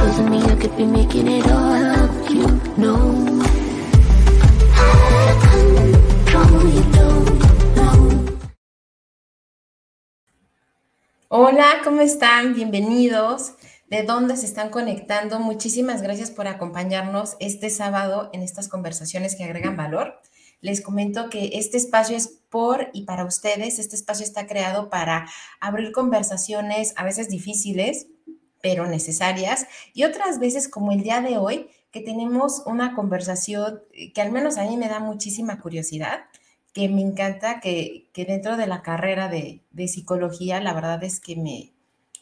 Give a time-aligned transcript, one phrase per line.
[0.00, 0.30] You.
[11.32, 12.54] Hola, ¿cómo están?
[12.54, 13.52] Bienvenidos.
[13.88, 15.38] ¿De dónde se están conectando?
[15.38, 20.20] Muchísimas gracias por acompañarnos este sábado en estas conversaciones que agregan valor.
[20.60, 23.78] Les comento que este espacio es por y para ustedes.
[23.78, 25.28] Este espacio está creado para
[25.60, 28.08] abrir conversaciones a veces difíciles,
[28.62, 33.82] pero necesarias, y otras veces como el día de hoy, que tenemos una conversación
[34.14, 36.20] que al menos a mí me da muchísima curiosidad
[36.72, 41.72] que me encanta que, dentro de la carrera de, psicología, la verdad es que me,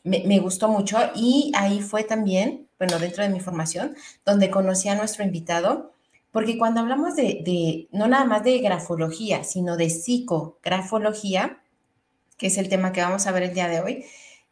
[0.04, 0.98] me, gustó mucho.
[1.14, 5.92] Y ahí fue también, bueno, dentro de mi formación, donde conocí a nuestro invitado,
[6.32, 11.62] porque cuando hablamos de, de no nada más de grafología, sino de psicografología,
[12.36, 14.04] que es el tema que vamos a ver el día de hoy,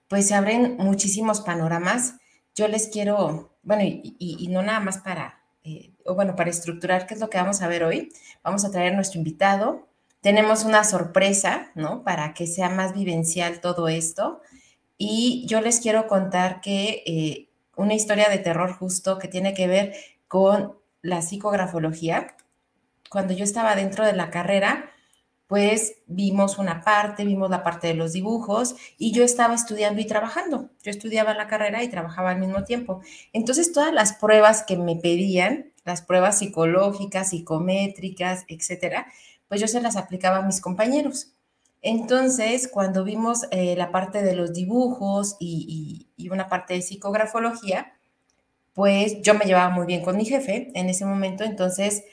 [0.09, 2.17] pues se abren muchísimos panoramas.
[2.55, 5.37] Yo les quiero, bueno, y no nada más para
[5.69, 8.13] eh, o bueno, para estructurar qué es lo que vamos a ver hoy,
[8.45, 9.89] vamos a traer a nuestro invitado.
[10.21, 12.05] Tenemos una sorpresa, ¿no?
[12.05, 14.41] Para que sea más vivencial todo esto.
[14.97, 19.67] Y yo les quiero contar que eh, una historia de terror justo que tiene que
[19.67, 19.95] ver
[20.29, 22.37] con la psicografología.
[23.11, 24.93] Cuando yo estaba dentro de la carrera,
[25.47, 30.07] pues vimos una parte, vimos la parte de los dibujos y yo estaba estudiando y
[30.07, 30.71] trabajando.
[30.83, 33.01] Yo estudiaba la carrera y trabajaba al mismo tiempo.
[33.33, 39.07] Entonces, todas las pruebas que me pedían, las pruebas psicológicas, psicométricas, etcétera,
[39.49, 41.33] pues yo se las aplicaba a mis compañeros.
[41.81, 47.93] Entonces, cuando vimos eh, la parte de los dibujos y, y una parte de psicografología,
[48.75, 52.05] pues yo me llevaba muy bien con mi jefe en ese momento, entonces,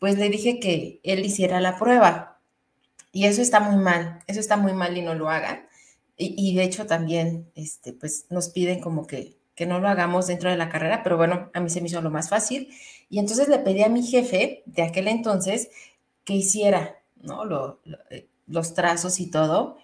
[0.00, 2.27] pues le dije que él hiciera la prueba
[3.18, 5.66] y eso está muy mal, eso está muy mal y no lo hagan.
[6.16, 10.50] Y, de hecho también, este, pues nos piden como que, que no lo hagamos dentro
[10.50, 12.68] de la carrera, pero bueno, a mí se me hizo lo más fácil.
[13.10, 15.68] Y entonces le pedí a mi jefe de aquel entonces
[16.22, 17.80] que hiciera, ¿no?
[18.10, 19.78] Eh, los trazos y todo.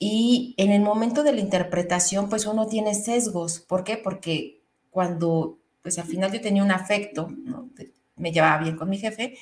[0.00, 3.60] Y en el momento de la interpretación, pues uno tiene sesgos.
[3.60, 3.96] ¿Por qué?
[3.96, 7.28] Porque cuando, pues al final yo tenía un afecto,
[8.16, 9.38] me llevaba bien con mi jefe,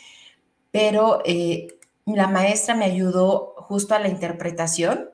[0.70, 1.77] pero eh,
[2.16, 5.10] la maestra me ayudó justo a la interpretación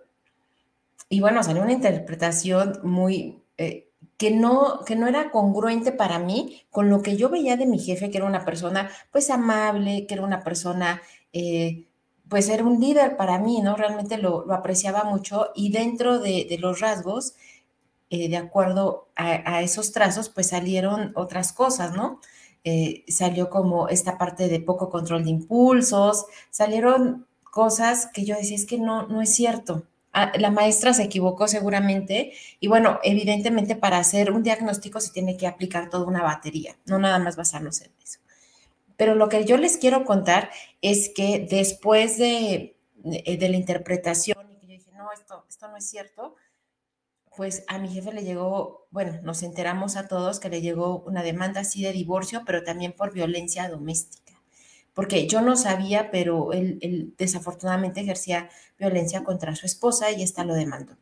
[1.08, 3.42] y bueno, salió una interpretación muy...
[3.56, 7.66] Eh, que no, que no era congruente para mí con lo que yo veía de
[7.66, 11.86] mi jefe, que era una persona pues amable, que era una persona, eh,
[12.28, 13.76] pues era un líder para mí, ¿no?
[13.76, 17.34] Realmente lo, apreciaba mucho y dentro de, los rasgos,
[18.10, 22.20] eh, de acuerdo a, esos trazos, pues salieron otras cosas, ¿no?
[22.66, 28.56] Eh, salió como esta parte de poco control de impulsos, salieron cosas que yo decía,
[28.56, 29.84] es que no, no es cierto.
[30.14, 35.36] Ah, la maestra se equivocó seguramente y bueno, evidentemente para hacer un diagnóstico se tiene
[35.36, 38.20] que aplicar toda una batería, no nada más basarnos en eso.
[38.96, 44.68] Pero lo que yo les quiero contar es que después de, de, la interpretación yo
[44.68, 46.36] dije, no, esto no es cierto,
[47.36, 51.22] pues a mi jefe le llegó, bueno, nos enteramos a todos que le llegó una
[51.22, 54.32] demanda así de divorcio, pero también por violencia doméstica.
[54.92, 60.54] Porque yo no sabía, pero él, desafortunadamente ejercía violencia contra su esposa y esta lo
[60.54, 60.96] demandó.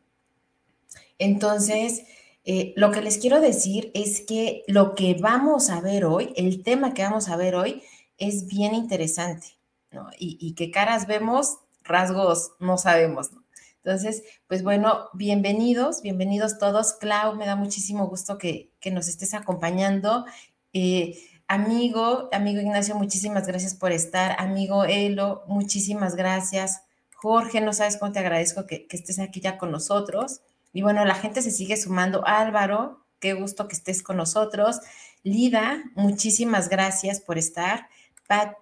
[1.19, 2.03] Entonces,
[2.43, 6.63] eh, lo que les quiero decir es que lo que vamos a ver hoy, el
[6.63, 7.83] tema que vamos a ver hoy,
[8.17, 9.47] es bien interesante,
[9.91, 10.09] ¿no?
[10.17, 13.42] Y, y qué caras vemos, rasgos no sabemos, ¿no?
[13.83, 16.93] Entonces, pues bueno, bienvenidos, bienvenidos todos.
[16.93, 20.25] Clau, me da muchísimo gusto que, nos estés acompañando.
[20.71, 24.37] Eh, amigo, amigo Ignacio, muchísimas gracias por estar.
[24.39, 26.83] Amigo Elo, muchísimas gracias.
[27.13, 30.39] Jorge, no sabes cómo te agradezco que, que estés aquí ya con nosotros.
[30.71, 32.25] Y bueno, la gente se sigue sumando.
[32.25, 34.79] Álvaro, qué gusto que estés con nosotros.
[35.23, 37.89] Lida, muchísimas gracias por estar.
[38.29, 38.53] Pat,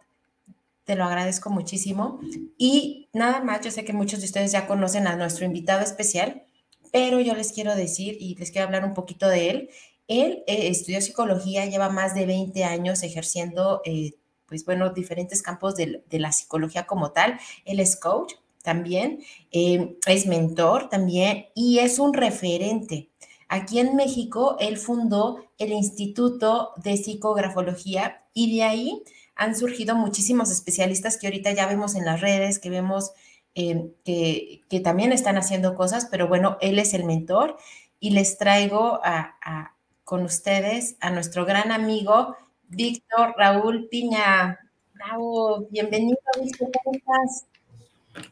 [0.91, 2.19] te lo agradezco muchísimo.
[2.57, 6.43] Y nada más, yo sé que muchos de ustedes ya conocen a nuestro invitado especial,
[6.91, 9.69] pero yo les quiero decir y les quiero hablar un poquito de él.
[10.09, 14.15] Él eh, estudió psicología, lleva más de 20 años ejerciendo, eh,
[14.47, 17.39] pues bueno, diferentes campos de, la psicología como tal.
[17.63, 19.23] Él es coach también,
[19.53, 23.11] eh, es mentor también y es un referente
[23.51, 29.03] Aquí en México, él fundó el Instituto de Psicografología y de ahí
[29.35, 33.11] han surgido muchísimos especialistas que ahorita ya vemos en las redes, que vemos
[33.53, 37.57] que, que, también están haciendo cosas, pero bueno, él es el mentor
[37.99, 42.35] y les traigo a, con ustedes a nuestro gran amigo
[42.67, 44.59] Víctor Raúl Piña.
[44.93, 47.45] Bravo, bienvenido, Víctor, ¿cómo estás?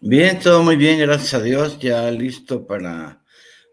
[0.01, 3.18] Bien, todo muy bien, gracias a Dios, ya listo para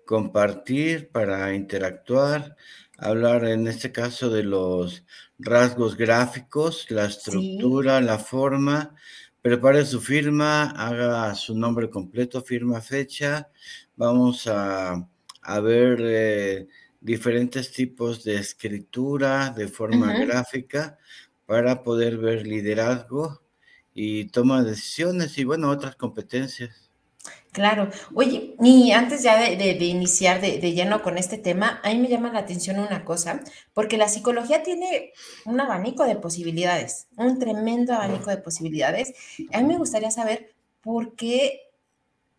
[0.06, 2.56] compartir, para interactuar,
[2.96, 5.04] hablar en este caso de los
[5.38, 8.94] rasgos gráficos, la estructura, la forma,
[9.42, 13.50] prepare su firma, haga su nombre completo, firma, fecha.
[13.96, 15.08] Vamos a,
[15.62, 16.68] ver eh,
[17.00, 20.98] diferentes tipos de escritura de forma gráfica
[21.46, 23.42] para poder ver liderazgo
[23.94, 26.85] y toma de decisiones y bueno, otras competencias.
[27.56, 27.88] Claro.
[28.14, 32.30] Oye, y antes ya de, iniciar de, lleno con este tema, a mí me llama
[32.30, 33.40] la atención una cosa,
[33.72, 35.14] porque la psicología tiene
[35.46, 39.14] un abanico de posibilidades, un tremendo abanico de posibilidades.
[39.54, 41.62] A mí me gustaría saber por qué,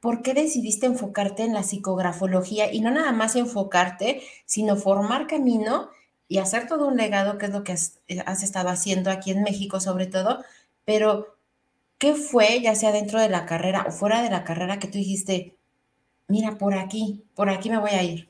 [0.02, 5.90] por qué decidiste enfocarte en la psicografología y no nada más enfocarte, sino formar camino
[6.28, 9.42] y hacer todo un legado, que es lo que has, has estado haciendo aquí en
[9.42, 10.44] México sobre todo,
[10.86, 11.37] pero
[11.98, 15.00] ¿Qué fue, ya sea dentro de la carrera o fuera de la carrera, que tú
[15.00, 15.58] dijiste,
[16.28, 18.30] mira, por aquí, por aquí me voy a ir?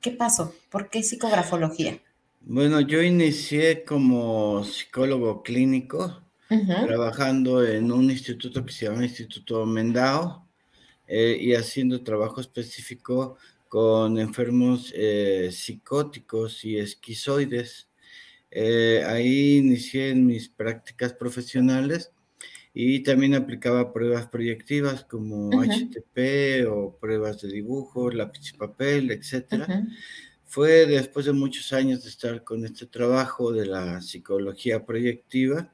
[0.00, 0.54] ¿Qué pasó?
[0.70, 1.98] ¿Por qué psicografología?
[2.42, 6.22] Bueno, yo inicié como psicólogo clínico,
[6.86, 10.46] trabajando en un instituto que se llama Instituto Mendao
[11.06, 13.36] eh, y haciendo trabajo específico
[13.68, 17.88] con enfermos eh, psicóticos y esquizoides.
[18.50, 22.12] Eh, ahí inicié mis prácticas profesionales
[22.80, 29.64] y también aplicaba pruebas proyectivas como HTP o pruebas de dibujo, lápiz y papel, etc.
[30.44, 35.72] Fue después de muchos años de estar con este trabajo de la psicología proyectiva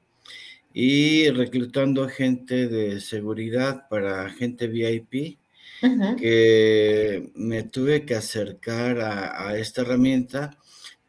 [0.72, 5.36] y reclutando gente de seguridad para gente VIP,
[6.16, 10.56] que me tuve que acercar a esta herramienta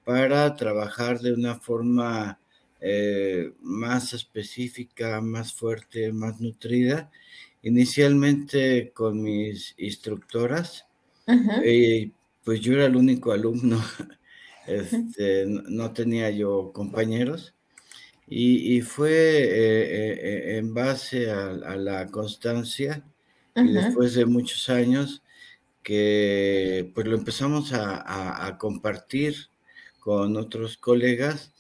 [0.03, 2.38] para trabajar de una forma
[2.81, 7.10] eh, más específica, más fuerte, más nutrida.
[7.62, 10.86] Inicialmente con mis instructoras,
[11.63, 12.12] eh,
[12.44, 13.83] pues yo era el único alumno,
[14.68, 17.54] este, no tenía yo compañeros.
[18.27, 23.04] Y, fue eh, en base a, la constancia
[23.56, 25.21] y después de muchos años
[25.83, 29.36] que pues lo empezamos a compartir
[30.00, 31.55] con otros colegas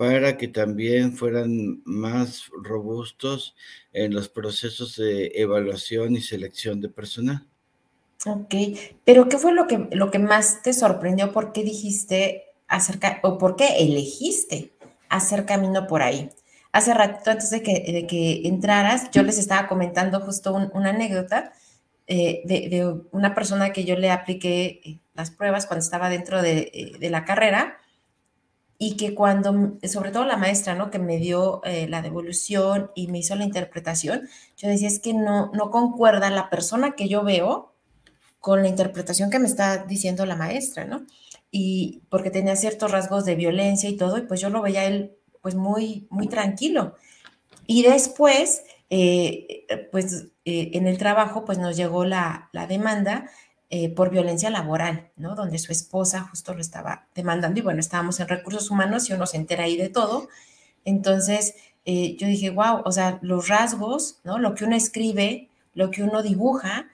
[0.00, 3.54] para que también fueran más robustos
[3.92, 7.46] en los procesos de evaluación y selección de personal.
[8.24, 8.54] Ok,
[9.04, 11.32] pero ¿qué fue lo que, lo que más te sorprendió?
[11.32, 14.72] ¿Por qué dijiste acerca o por qué elegiste
[15.10, 16.30] hacer camino por ahí?
[16.72, 21.52] Hace ratito, antes de que, de que entraras, yo les estaba comentando justo una anécdota
[22.06, 26.70] eh, de, una persona que yo le apliqué eh, las pruebas cuando estaba dentro de,
[26.72, 27.76] eh, de la carrera
[28.82, 30.90] y que cuando, sobre todo la maestra, ¿no?
[30.90, 35.12] Que me dio eh, la devolución y me hizo la interpretación, yo decía, es que
[35.12, 37.74] no, no concuerda la persona que yo veo
[38.38, 41.04] con la interpretación que me está diciendo la maestra, ¿no?
[41.50, 45.14] Y porque tenía ciertos rasgos de violencia y todo, y pues yo lo veía él,
[45.42, 46.96] pues muy, muy tranquilo.
[47.66, 53.28] Y después, eh, pues eh, en el trabajo, pues nos llegó la, la demanda
[53.72, 55.36] eh, por violencia laboral, ¿no?
[55.36, 59.26] Donde su esposa justo lo estaba demandando y bueno, estábamos en recursos humanos y uno
[59.26, 60.28] se entera ahí de todo.
[60.84, 64.38] Entonces, eh, yo dije, wow, o sea, los rasgos, ¿no?
[64.38, 66.88] Lo que uno escribe, lo que uno dibuja,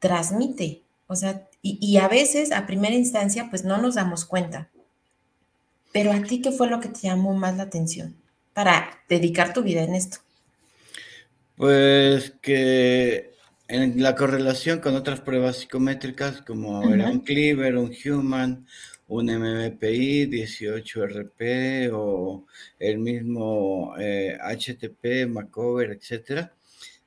[0.00, 0.82] transmite.
[1.06, 4.68] O sea, y, y a veces, a primera instancia, pues no nos damos cuenta.
[5.92, 8.14] Pero a ti, ¿qué fue lo que te llamó más la atención
[8.52, 10.18] para dedicar tu vida en esto?
[11.56, 13.32] Pues que
[13.68, 18.66] en la correlación con otras pruebas psicométricas como era un Cleaver, un Human,
[19.08, 22.46] un MMPI, 18RP o
[22.78, 26.54] el mismo HTP, eh, Macover, etcétera,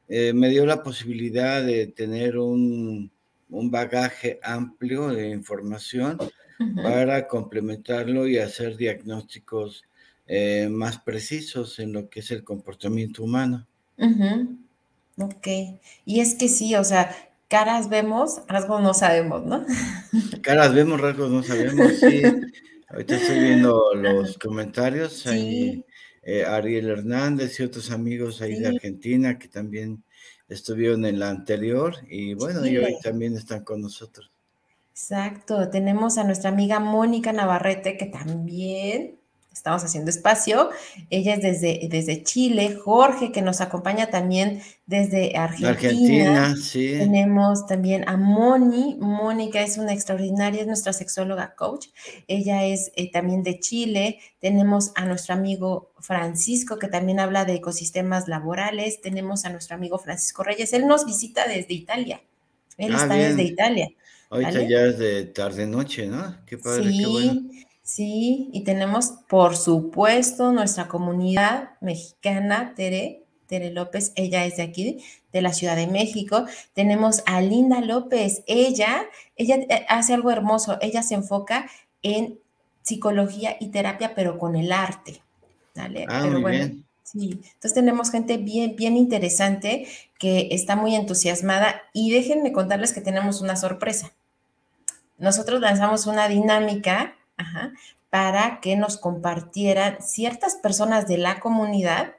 [0.08, 3.12] eh, me dio la posibilidad de tener un,
[3.50, 6.18] bagaje amplio de información
[6.82, 9.84] para complementarlo y hacer diagnósticos
[10.28, 13.68] eh, más precisos en lo que es el comportamiento humano.
[15.18, 15.48] Ok,
[16.06, 17.16] y es que sí, o sea,
[17.48, 19.66] caras vemos, rasgos no sabemos, ¿no?
[20.42, 22.22] Caras vemos, rasgos no sabemos, sí.
[22.88, 25.86] Ahorita estoy viendo los comentarios, ahí
[26.24, 30.04] eh, Ariel Hernández y otros amigos ahí de Argentina que también
[30.50, 34.30] estuvieron en la anterior y bueno, y hoy también están con nosotros.
[34.92, 39.21] Exacto, tenemos a nuestra amiga Mónica Navarrete, que también
[39.52, 40.70] estamos haciendo espacio.
[41.10, 45.70] Ella es desde, desde Chile, Jorge, que nos acompaña también desde Argentina.
[45.70, 46.96] Argentina, sí.
[46.98, 48.98] Tenemos también a Moni.
[49.00, 51.88] Mónica es una extraordinaria, es nuestra sexóloga coach.
[52.28, 54.20] Ella es eh, también de Chile.
[54.40, 59.02] Tenemos a nuestro amigo Francisco, que también habla de ecosistemas laborales.
[59.02, 60.74] Tenemos a nuestro amigo Francisco Reyes.
[60.74, 62.22] Él nos visita desde Italia.
[62.78, 63.90] Él ah, está desde Italia.
[64.30, 66.38] Ahorita ya es de tarde-noche, ¿no?
[66.46, 67.42] Qué padre, qué bueno.
[67.94, 75.04] Sí, y tenemos, por supuesto, nuestra comunidad mexicana, Tere, Tere López, ella es de aquí,
[75.34, 76.46] de la Ciudad de México.
[76.74, 79.04] Tenemos a Linda López, ella,
[79.36, 81.70] ella eh, hace algo hermoso, ella se enfoca
[82.02, 82.40] en
[82.82, 85.22] psicología y terapia, pero con el arte.
[85.76, 86.06] ¿vale?
[86.08, 86.86] Ah, pero bueno, bien.
[87.04, 89.86] Sí, entonces tenemos gente bien, bien interesante
[90.18, 94.14] que está muy entusiasmada y déjenme contarles que tenemos una sorpresa.
[95.18, 97.18] Nosotros lanzamos una dinámica
[98.10, 102.16] para que nos compartieran ciertas personas de la comunidad,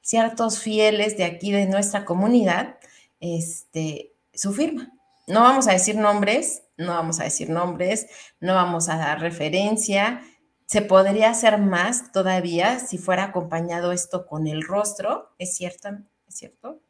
[0.00, 2.76] ciertos fieles de aquí de nuestra comunidad,
[3.20, 4.92] este, su firma.
[5.26, 8.06] No vamos a decir nombres, no vamos a decir nombres,
[8.40, 10.22] no vamos a dar referencia.
[10.66, 15.90] Se podría hacer más todavía si fuera acompañado esto con el rostro, es cierto,
[16.28, 16.80] es cierto.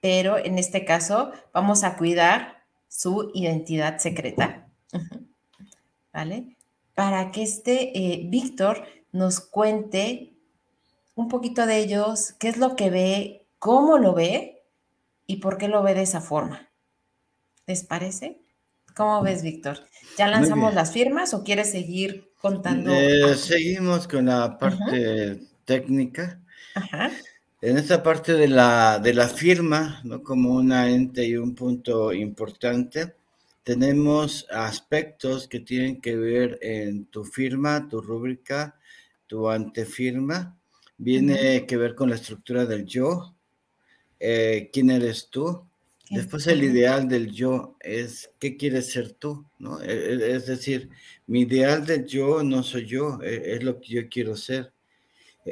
[0.00, 4.66] Pero en este caso vamos a cuidar su identidad secreta.
[6.14, 6.56] ¿Vale?
[6.94, 10.32] Para que este eh, Víctor nos cuente
[11.16, 14.62] un poquito de ellos, qué es lo que ve, cómo lo ve
[15.26, 16.70] y por qué lo ve de esa forma.
[17.66, 18.40] ¿Les parece?
[18.94, 19.80] ¿Cómo ves, Víctor?
[20.16, 22.92] ¿Ya lanzamos las firmas o quieres seguir contando?
[22.92, 26.40] Eh, seguimos con la parte técnica.
[26.76, 27.10] Ajá.
[27.60, 30.22] En esta parte de la, de la firma, ¿no?
[30.22, 33.14] como una ente y un punto importante,
[33.64, 38.78] tenemos aspectos que tienen que ver en tu firma, tu rúbrica,
[39.26, 40.58] tu antefirma.
[40.98, 43.34] Viene que ver con la estructura del yo,
[44.20, 45.66] eh, quién eres tú.
[46.10, 49.82] Después el ideal del yo es qué quieres ser tú, ¿no?
[49.82, 50.90] E, e, es decir,
[51.26, 54.72] mi ideal del yo no soy yo, e, es lo que yo quiero ser.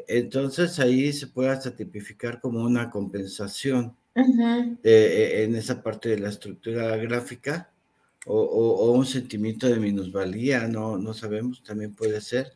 [0.06, 6.96] Entonces ahí se puede hasta tipificar como una compensación en esa parte de la estructura
[6.96, 7.71] gráfica
[8.26, 12.52] o, un sentimiento de minusvalía, no, no sabemos, también puede ser.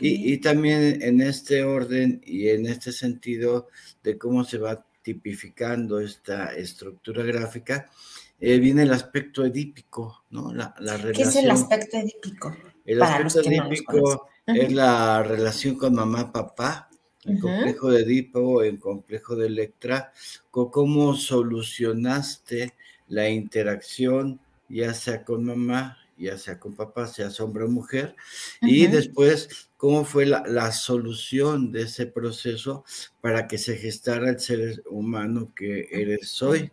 [0.00, 3.68] Y, también en este orden y en este sentido
[4.02, 7.90] de cómo se va tipificando esta estructura gráfica,
[8.38, 10.52] eh, viene el aspecto edípico, ¿no?
[10.52, 12.56] La, relación, ¿Qué es el aspecto edípico?
[12.84, 16.88] El aspecto edípico es la relación con mamá, papá,
[17.24, 20.12] el complejo de Edipo, el complejo de Electra,
[20.50, 22.74] cómo solucionaste
[23.08, 28.16] la interacción ya sea con mamá, ya sea con papá, sea hombre o mujer,
[28.62, 32.84] y después cómo fue la, solución de ese proceso
[33.20, 36.70] para que se gestara el ser humano que eres hoy.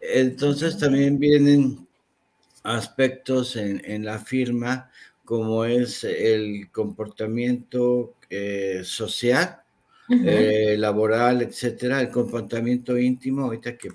[0.00, 1.86] Entonces también vienen
[2.62, 4.90] aspectos en, la firma
[5.24, 9.63] como es el comportamiento eh, social,
[10.08, 13.90] eh, laboral, etcétera, el comportamiento íntimo, ahorita que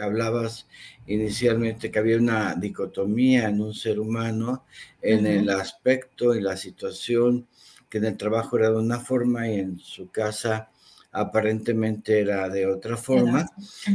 [0.00, 0.66] hablabas
[1.06, 4.64] inicialmente que había una dicotomía en un ser humano,
[5.02, 7.46] en el aspecto y la situación,
[7.90, 10.70] que en el trabajo era de una forma y en su casa
[11.12, 13.46] aparentemente era de otra forma.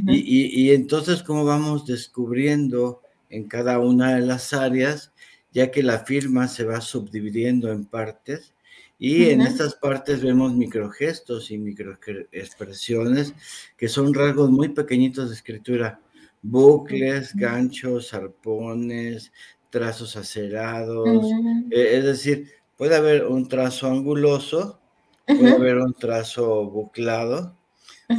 [0.07, 5.11] y, y entonces, ¿cómo vamos descubriendo en cada una de las áreas,
[5.51, 8.53] ya que la firma se va subdividiendo en partes?
[9.01, 13.33] Y en estas partes vemos microgestos y microexpresiones
[13.77, 16.01] que son rasgos muy pequeñitos de escritura.
[16.41, 19.31] Bucles, ganchos, arpones,
[19.69, 21.31] trazos acerados.
[21.31, 21.71] Mm.
[21.71, 24.81] E, es decir, puede haber un trazo anguloso,
[25.25, 27.55] puede haber un trazo buclado,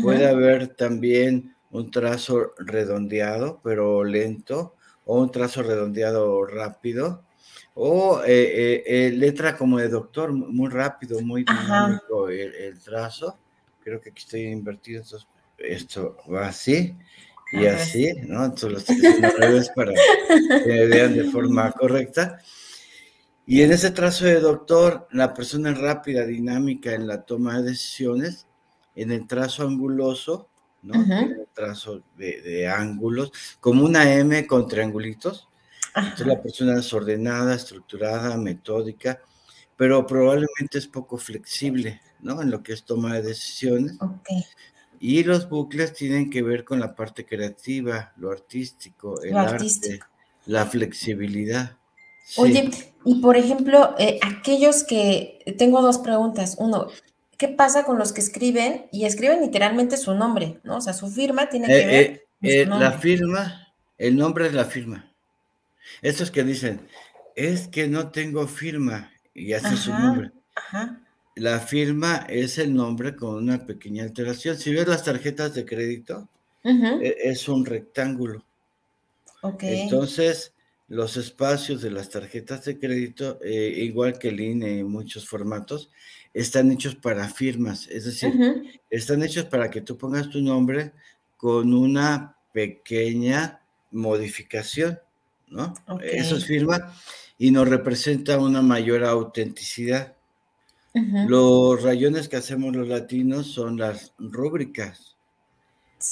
[0.02, 7.22] puede haber también un trazo redondeado, pero lento, o un trazo redondeado rápido
[7.82, 13.38] o eh, eh, letra como de doctor, muy rápido, muy dinámico el, trazo.
[13.82, 15.02] Creo que aquí estoy invertido,
[15.56, 16.94] esto va así
[17.52, 18.44] y así, ¿no?
[18.44, 22.38] Entonces lo estoy haciendo al revés para que me vean de forma correcta.
[23.46, 27.70] Y en ese trazo de doctor, la persona es rápida, dinámica en la toma de
[27.70, 28.46] decisiones.
[28.94, 30.50] En el trazo anguloso,
[30.82, 31.02] ¿no?
[31.02, 35.50] En el trazo de, de, ángulos, como una M con triangulitos,
[35.94, 39.20] entonces la persona es ordenada, estructurada, metódica,
[39.76, 42.42] pero probablemente es poco flexible, ¿no?
[42.42, 43.97] En lo que es toma de decisiones.
[45.00, 50.00] Y los bucles tienen que ver con la parte creativa, lo artístico, el arte.
[50.44, 51.78] la flexibilidad.
[52.37, 52.70] Oye,
[53.04, 56.56] y por ejemplo, eh, aquellos que, tengo dos preguntas.
[56.59, 56.88] Uno,
[57.38, 60.76] ¿qué pasa con los que escriben y escriben literalmente su nombre, ¿no?
[60.76, 62.26] O sea, su firma tiene que ver.
[62.42, 65.10] Eh, la firma, el nombre es la firma.
[66.02, 66.80] Esos que dicen,
[67.37, 70.32] es que no tengo firma y hace su nombre.
[71.37, 74.58] La firma es el nombre con una pequeña alteración.
[74.58, 76.28] Si ves las tarjetas de crédito,
[76.64, 78.44] e, es un rectángulo.
[79.60, 80.52] Entonces,
[80.88, 85.90] los espacios de las tarjetas de crédito, eh, igual que el INE en muchos formatos,
[86.34, 87.88] están hechos para firmas.
[87.88, 90.92] Es decir, están hechos para que tú pongas tu nombre
[91.37, 94.99] con una pequeña modificación,
[95.50, 95.75] ¿no?
[96.02, 96.92] Eso es firma
[97.38, 100.16] y nos representa una mayor autenticidad.
[100.92, 105.16] Los rayones que hacemos los latinos son las rúbricas.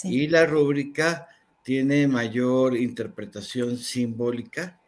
[0.04, 1.28] Y la rúbrica
[1.62, 4.80] tiene mayor interpretación simbólica,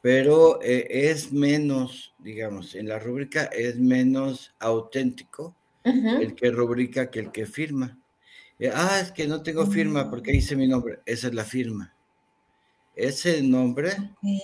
[0.00, 5.54] pero eh, es menos, digamos, en la rúbrica es menos auténtico
[5.84, 7.98] el que rubrica que el que firma.
[8.58, 11.00] Eh, ah, es que no tengo firma porque hice mi nombre.
[11.06, 11.94] Esa es la firma
[12.98, 13.92] ese nombre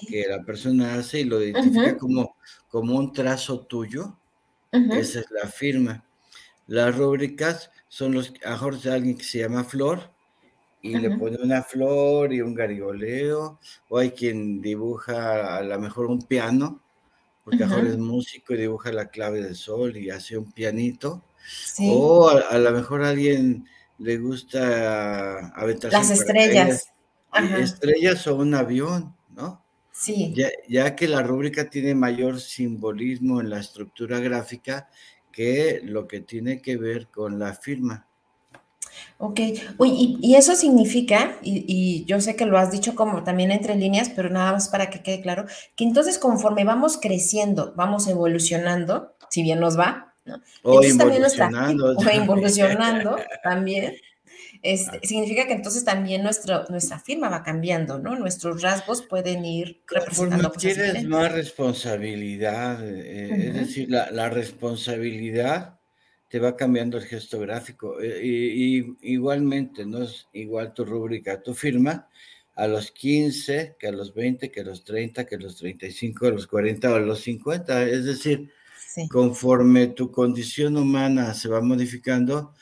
[0.09, 2.37] que la persona hace y lo identifica como,
[2.69, 4.17] como un trazo tuyo,
[4.71, 6.05] esa es la firma.
[6.69, 10.09] Las rúbricas son los, mejor de alguien que se llama Flor
[10.81, 13.59] y le pone una flor y un garigoleo,
[13.89, 16.81] o hay quien dibuja a lo mejor un piano,
[17.43, 21.25] porque mejor es músico y dibuja la clave del sol y hace un pianito,
[21.81, 23.67] o a, lo mejor a alguien
[23.99, 26.94] le gusta aventar las estrellas
[27.59, 29.65] estrellas o un avión, ¿no?
[29.93, 30.35] Sí.
[30.69, 34.89] Ya, que la rúbrica tiene mayor simbolismo en la estructura gráfica
[35.31, 38.07] que lo que tiene que ver con la firma.
[39.19, 39.41] Ok,
[39.79, 44.11] Uy, y, eso significa, y, yo sé que lo has dicho como también entre líneas,
[44.15, 49.43] pero nada más para que quede claro, que entonces conforme vamos creciendo, vamos evolucionando, si
[49.43, 50.41] bien nos va, ¿no?
[50.63, 51.95] O involucionando.
[51.97, 53.95] o involucionando también,
[55.03, 58.17] significa que entonces también nuestro, nuestra firma va cambiando, ¿no?
[58.17, 65.79] Nuestros rasgos pueden ir representando cosas tienes más responsabilidad, eh, es decir, la, responsabilidad
[66.29, 68.01] te va cambiando el gesto gráfico.
[68.01, 72.09] Eh, y, igualmente, no es igual tu rúbrica, tu firma
[72.55, 76.27] a los 15, que a los 20, que a los 30, que a los 35,
[76.27, 77.83] a los 40 o a los 50.
[77.85, 78.51] Es decir,
[79.11, 82.55] conforme tu condición humana se va modificando,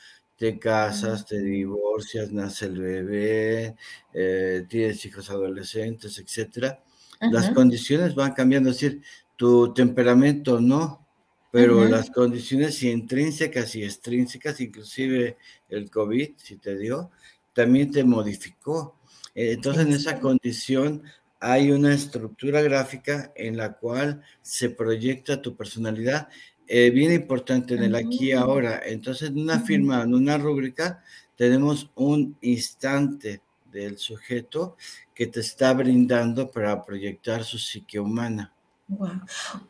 [0.43, 3.77] te casas, te divorcias, nace el bebé,
[4.13, 6.83] eh, tienes hijos adolescentes, etcétera,
[7.31, 9.01] las condiciones van cambiando, es decir,
[9.37, 11.07] tu temperamento no,
[11.49, 15.37] pero las condiciones intrínsecas y extrínsecas, inclusive
[15.69, 17.11] el COVID, si te dio,
[17.53, 18.97] también te modificó.
[19.33, 21.03] Entonces, en esa condición
[21.39, 26.27] hay una estructura gráfica en la cual se proyecta tu personalidad
[26.67, 28.81] eh, bien importante en el aquí y ahora.
[28.85, 31.03] Entonces, en una firma, en una rúbrica,
[31.35, 34.75] tenemos un instante del sujeto
[35.13, 38.53] que te está brindando para proyectar su psique humana.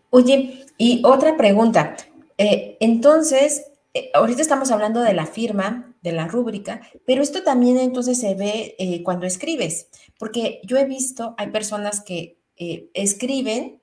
[0.10, 1.96] Oye, y otra pregunta.
[2.38, 7.78] Eh, entonces, eh, ahorita estamos hablando de la firma, de la rúbrica, pero esto también
[7.78, 9.88] entonces se ve cuando escribes,
[10.20, 13.82] porque yo he visto, hay personas que escriben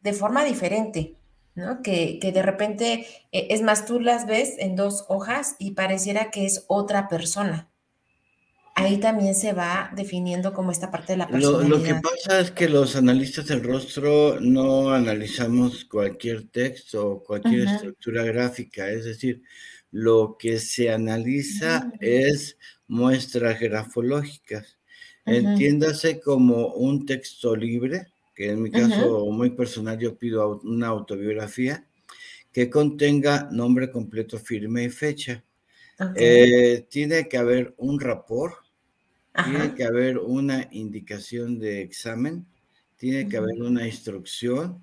[0.00, 1.19] de forma diferente.
[1.82, 6.46] Que, de repente, eh, es más, tú las ves en dos hojas y pareciera que
[6.46, 7.68] es otra persona.
[8.76, 11.68] Ahí también se va definiendo como esta parte de la personalidad.
[11.68, 17.68] Lo, que pasa es que los analistas del rostro no analizamos cualquier texto o cualquier
[17.68, 19.42] estructura gráfica, es decir,
[19.90, 21.92] lo que se analiza mm.
[22.00, 24.78] es muestras grafológicas.
[25.26, 28.06] Entiéndase como un texto libre,
[28.40, 31.84] que en mi caso muy personal yo pido una autobiografía
[32.50, 35.44] que contenga nombre completo, firme y fecha.
[36.16, 38.54] Eh, tiene que haber un rapport,
[39.44, 42.46] tiene que haber una indicación de examen,
[42.96, 44.82] tiene que haber una instrucción,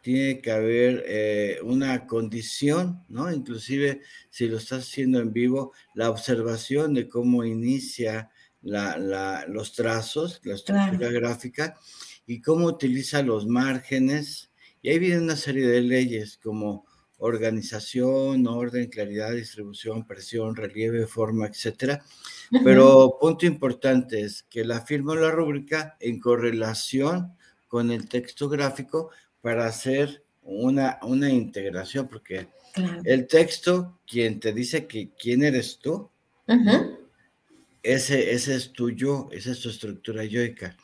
[0.00, 3.32] tiene que haber eh, una condición, ¿no?
[3.32, 8.30] Inclusive si lo estás haciendo en vivo, la observación de cómo inicia
[8.62, 11.80] los trazos, la estructura gráfica
[12.26, 14.50] y cómo utiliza los márgenes.
[14.80, 16.86] Y ahí viene una serie de leyes como
[17.18, 22.02] organización, orden, claridad, distribución, presión, relieve, forma, etcétera.
[22.64, 27.34] Pero punto importante es que la firma la rúbrica en correlación
[27.68, 32.48] con el texto gráfico para hacer una, una integración, porque
[33.04, 36.10] el texto, quien te dice que quién eres tú,
[37.82, 40.76] ese, ese es tu yo, esa es tu estructura yoica.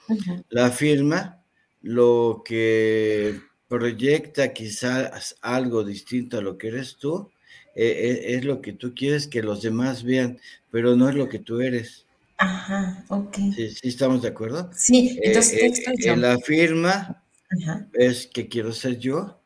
[0.50, 1.42] La firma
[1.82, 7.30] lo que proyecta quizás algo distinto a lo que eres tú,
[7.74, 11.28] e, e, es lo que tú quieres que los demás vean, pero no es lo
[11.28, 12.06] que tú eres.
[12.38, 13.37] Ajá, ok.
[13.54, 14.70] Sí, sí estamos de acuerdo.
[14.74, 16.12] Sí, entonces eh, yo.
[16.12, 17.22] En la firma
[17.92, 19.40] es que quiero ser yo,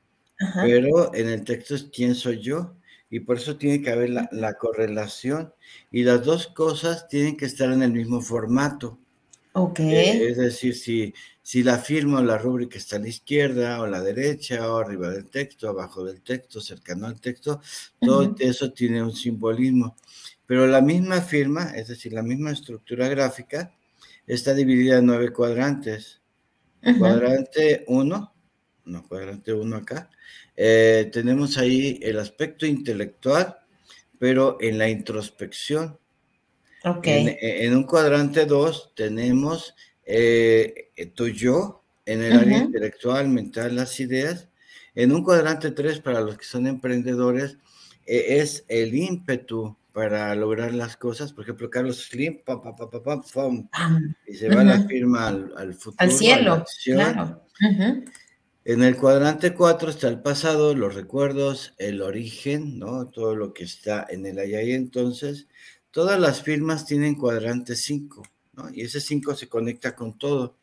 [0.55, 2.75] pero en el texto es quién soy yo,
[3.13, 5.53] y por eso tiene que haber la, la correlación,
[5.91, 8.99] y las dos cosas tienen que estar en el mismo formato.
[9.53, 9.81] Ok.
[9.81, 13.85] Eh, es decir, si, si la firma o la rúbrica está a la izquierda o
[13.85, 17.61] a la derecha o arriba del texto, abajo del texto, cercano al texto,
[18.01, 19.95] todo eso tiene un simbolismo.
[20.47, 23.75] Pero la misma firma, es decir, la misma estructura gráfica,
[24.27, 26.23] está dividida en nueve cuadrantes.
[26.99, 28.35] Cuadrante 1,
[28.87, 30.11] no, cuadrante 1 acá,
[30.57, 33.59] eh, tenemos ahí el aspecto intelectual,
[34.19, 35.99] pero en la introspección.
[37.05, 44.49] En, un cuadrante 2 tenemos eh, tu yo en el área intelectual, mental, las ideas.
[44.95, 47.57] En un cuadrante 3, para los que son emprendedores,
[48.05, 51.33] e, es el ímpetu para lograr las cosas.
[51.33, 53.69] Por ejemplo, Carlos Slim, pam, pam, pam, pam,
[54.27, 55.97] y se va la firma al, futuro.
[55.99, 57.47] Al cielo, claro.
[58.65, 63.09] En el cuadrante 4 está el pasado, los recuerdos, el origen, ¿no?
[63.09, 65.49] Todo lo que está en el allá y entonces.
[65.91, 68.23] Todas las firmas tienen cuadrante 5,
[68.53, 68.71] ¿no?
[68.73, 70.59] Y ese 5 se conecta con todo,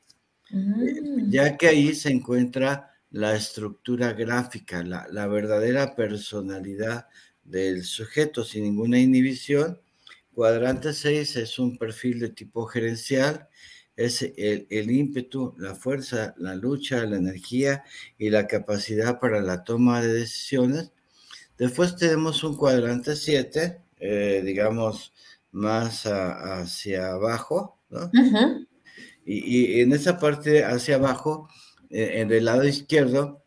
[0.50, 1.30] mm.
[1.30, 7.08] ya que ahí se encuentra la estructura gráfica, la, la, verdadera personalidad
[7.44, 9.82] del sujeto sin ninguna inhibición.
[10.34, 13.50] Cuadrante 6 es un perfil de tipo gerencial,
[14.00, 17.84] es el, el, ímpetu, la fuerza, la lucha, la energía
[18.18, 20.94] y la capacidad para la toma de decisiones.
[21.58, 25.14] Después tenemos un cuadrante 7, eh, digamos,
[25.52, 28.10] más hacia abajo, ¿no?
[29.26, 31.50] y, en esa parte hacia abajo,
[31.90, 33.44] eh, en el lado izquierdo,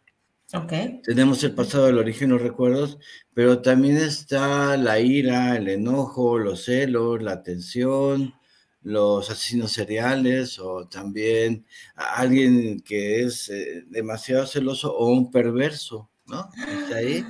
[0.53, 1.01] okay.
[1.03, 2.99] tenemos el pasado, el origen, los recuerdos,
[3.33, 8.35] pero también está la ira, el enojo, los celos, la tensión,
[8.83, 11.65] los asesinos seriales o también
[11.95, 16.49] alguien que es eh, demasiado celoso o un perverso, ¿no?
[16.69, 17.25] Está ahí.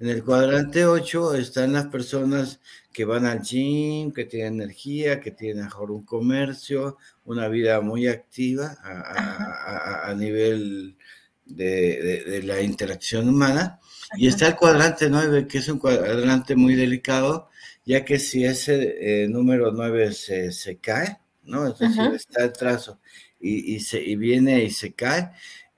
[0.00, 2.58] En el cuadrante 8 están las personas
[2.92, 8.08] que van al gym, que tienen energía, que tienen mejor un comercio, una vida muy
[8.08, 10.96] activa a, nivel
[11.46, 13.78] de, la interacción humana.
[14.16, 17.48] Y está el cuadrante 9, que es un cuadrante muy delicado,
[17.84, 21.66] ya que si ese eh, número 9 se, se, cae, ¿no?
[21.66, 23.00] Es decir, está el trazo
[23.40, 25.30] y, y, se, y viene y se cae,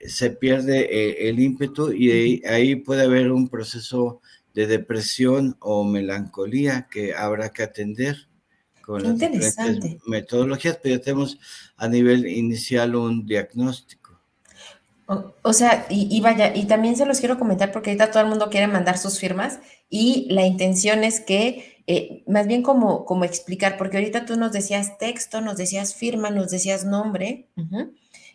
[0.06, 4.20] se pierde eh, el ímpetu y ahí, puede haber un proceso
[4.52, 8.28] de depresión o melancolía que habrá que atender
[8.82, 11.38] con las diferentes metodologías, pero ya tenemos
[11.76, 14.03] a nivel inicial un diagnóstico.
[15.06, 18.48] O, sea, y, vaya, y también se los quiero comentar porque ahorita todo el mundo
[18.48, 23.76] quiere mandar sus firmas y la intención es que, eh, más bien como, como explicar,
[23.76, 27.50] porque ahorita tú nos decías texto, nos decías firma, nos decías nombre,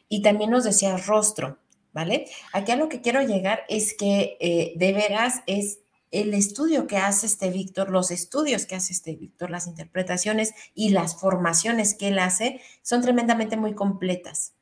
[0.08, 1.58] y también nos decía rostro,
[1.92, 2.28] ¿vale?
[2.54, 5.80] Aquí a lo que quiero llegar es que eh, de veras es
[6.12, 10.90] el estudio que hace este Víctor, los estudios que hace este Víctor, las interpretaciones y
[10.90, 14.54] las formaciones que él hace son tremendamente muy completas.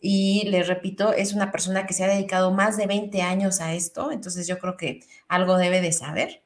[0.00, 3.74] Y le repito, es una persona que se ha dedicado más de 20 años a
[3.74, 6.42] esto, entonces yo creo que algo debe de saber.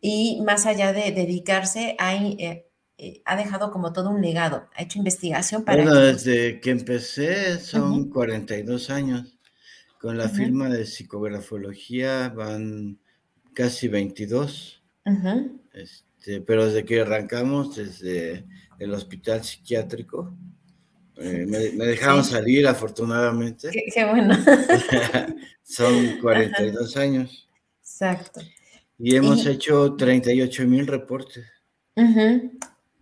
[0.00, 4.82] Y más allá de dedicarse a, eh, eh, ha dejado como todo un legado, ha
[4.82, 5.82] hecho investigación para...
[5.82, 9.36] Bueno, desde que empecé son 42 años.
[10.00, 12.98] Con la firma de psicografología van
[13.52, 14.82] casi 22.
[15.74, 18.46] este, pero desde que arrancamos, desde
[18.78, 20.34] el hospital psiquiátrico,
[21.20, 23.70] eh, me, dejaron salir afortunadamente.
[23.70, 24.36] Qué, bueno.
[25.62, 27.48] son 42 años.
[27.80, 28.40] Exacto.
[28.98, 31.44] Y hemos hecho 38 mil reportes.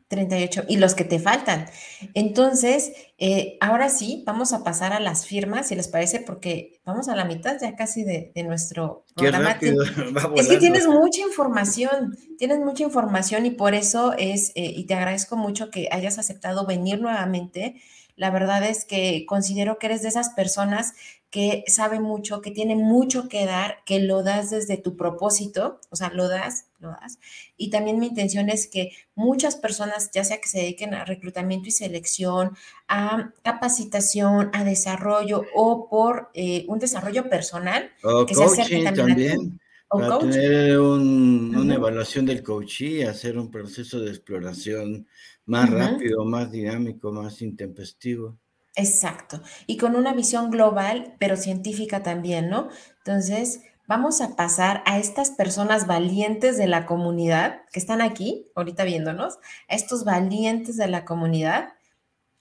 [0.09, 1.67] 38 y los que te faltan.
[2.15, 7.09] Entonces, eh, ahora sí, vamos a pasar a las firmas, si les parece, porque vamos
[7.09, 9.59] a la mitad ya casi de, nuestro programa.
[10.37, 14.95] es que tienes mucha información, tienes mucha información y por eso es, eh, y te
[14.95, 17.81] agradezco mucho que hayas aceptado venir nuevamente.
[18.19, 20.95] La verdad es que considero que eres de esas personas
[21.31, 25.97] que sabe mucho, que tiene mucho que dar, que lo das desde tu propósito, o
[25.97, 27.19] sea, lo das, lo das.
[27.57, 31.69] Y también mi intención es que muchas personas, ya sea que se dediquen a reclutamiento
[31.69, 32.57] y selección,
[32.89, 39.61] a capacitación, a desarrollo o por eh, un desarrollo personal, o que coaching se también.
[39.91, 45.07] Para tener una evaluación del coaching, hacer un proceso de exploración
[45.49, 48.39] más rápido, más dinámico, más intempestivo.
[48.77, 49.41] Exacto.
[49.67, 52.69] Y con una visión global, pero científica también, ¿no?
[52.99, 58.85] Entonces, vamos a pasar a estas personas valientes de la comunidad que están aquí, ahorita
[58.85, 61.71] viéndonos, a estos valientes de la comunidad,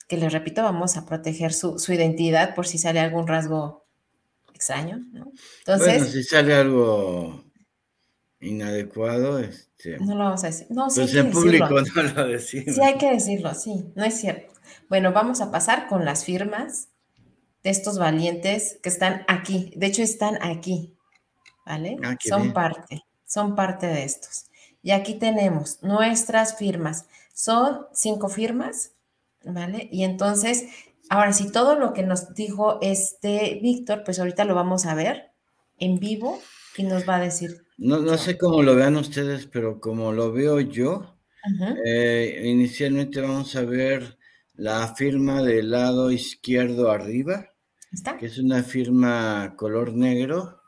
[0.10, 3.86] que les repito, vamos a proteger su, su identidad por si sale algún rasgo
[4.54, 5.32] extraño, ¿no?
[5.60, 7.47] Entonces, bueno, si sale algo
[8.40, 10.68] inadecuado, este, no lo vamos a decir.
[10.70, 12.76] No, sí pues en público no lo decimos.
[12.76, 14.54] Sí hay que decirlo, sí, no es cierto.
[14.90, 16.90] Bueno, vamos a pasar con las firmas
[17.64, 19.74] de estos valientes que están aquí.
[19.76, 20.96] De hecho, están aquí,
[21.66, 21.98] ¿vale?
[22.04, 24.46] Ah, son parte, son parte de estos.
[24.82, 27.08] Y aquí tenemos nuestras firmas.
[27.34, 28.92] Son cinco firmas,
[29.44, 29.90] ¿vale?
[29.92, 30.66] Y entonces,
[31.10, 35.32] ahora sí, todo lo que nos dijo este Víctor, pues ahorita lo vamos a ver
[35.78, 36.40] en vivo
[36.78, 37.67] y nos va a decir.
[37.78, 41.16] No, no sé cómo lo vean ustedes, pero como lo veo yo,
[41.86, 44.18] eh, inicialmente vamos a ver
[44.56, 47.50] la firma del lado izquierdo arriba,
[48.20, 50.62] que es una firma color negro,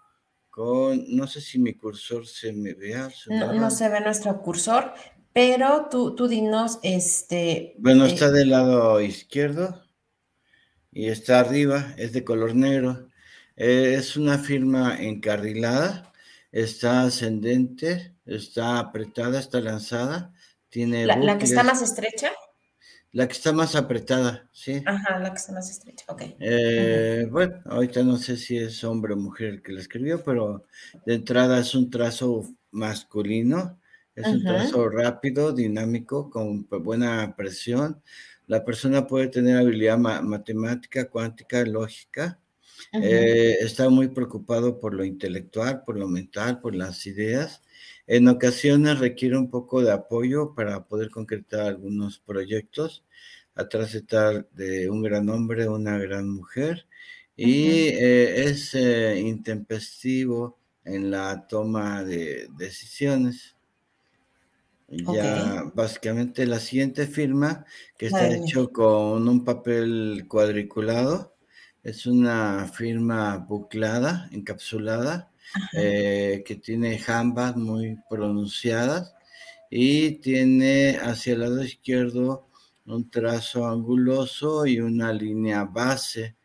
[0.50, 3.10] con, no sé si mi cursor se me vea.
[3.28, 4.94] no, se ve nuestro cursor,
[5.34, 7.76] pero tú, tú dinos, este...
[7.80, 9.84] Bueno, eh, está del lado izquierdo
[10.92, 13.10] y está arriba, es de color negro.
[13.56, 16.09] Eh, es una firma encarrilada,
[16.52, 20.34] está ascendente, está apretada, está lanzada,
[20.70, 21.06] tiene...
[21.06, 22.32] ¿La, que está más estrecha?
[23.12, 24.84] La que está más apretada, sí.
[24.86, 26.22] Ajá, la que está más estrecha, ok.
[26.40, 30.66] Eh, bueno, ahorita no sé si es hombre o mujer el que la escribió, pero
[31.06, 33.80] de entrada es un trazo masculino,
[34.16, 38.02] es un trazo rápido, dinámico, con buena presión.
[38.48, 42.40] La persona puede tener habilidad matemática, cuántica, lógica.
[42.94, 47.62] Eh, está muy preocupado por lo intelectual, por lo mental, por las ideas.
[48.08, 53.04] En ocasiones requiere un poco de apoyo para poder concretar algunos proyectos.
[53.56, 56.88] Atrás está de un gran hombre, una gran mujer,
[57.36, 63.56] y eh, es eh, intempestivo en la toma de decisiones.
[64.88, 67.64] Ya básicamente la siguiente firma,
[67.96, 71.36] que está hecho con un papel cuadriculado,
[71.84, 75.32] es una firma buclada, encapsulada,
[75.74, 79.14] eh, que tiene jambas muy pronunciadas
[79.70, 82.48] y tiene hacia el lado izquierdo
[82.86, 86.36] un trazo anguloso y una línea base.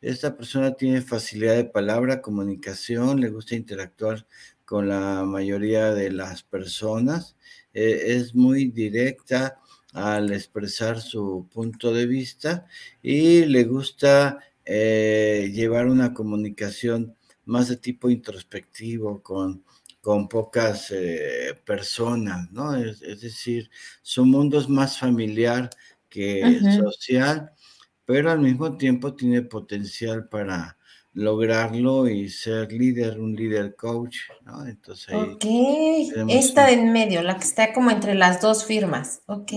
[0.00, 4.26] Esta persona tiene facilidad de palabra, comunicación, le gusta interactuar
[4.64, 7.36] con la mayoría de las personas,
[7.72, 9.60] eh, es muy directa
[9.94, 12.66] al expresar su punto de vista
[13.02, 14.38] y le gusta
[14.70, 19.64] eh, llevar una comunicación más de tipo introspectivo, con,
[20.02, 22.76] con pocas eh, personas, ¿no?
[22.76, 23.70] Es, decir,
[24.02, 25.70] su mundo es más familiar
[26.10, 27.50] que social,
[28.04, 30.76] pero al mismo tiempo tiene potencial para
[31.14, 34.66] lograrlo y ser líder, un líder coach, ¿no?
[34.66, 35.46] Entonces Ok,
[36.28, 39.52] esta de en medio, la que está como entre las dos firmas, ok.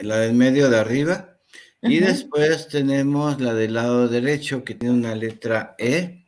[0.00, 1.33] La, de en medio de arriba.
[1.84, 6.24] Y después tenemos la del lado derecho que tiene una letra E,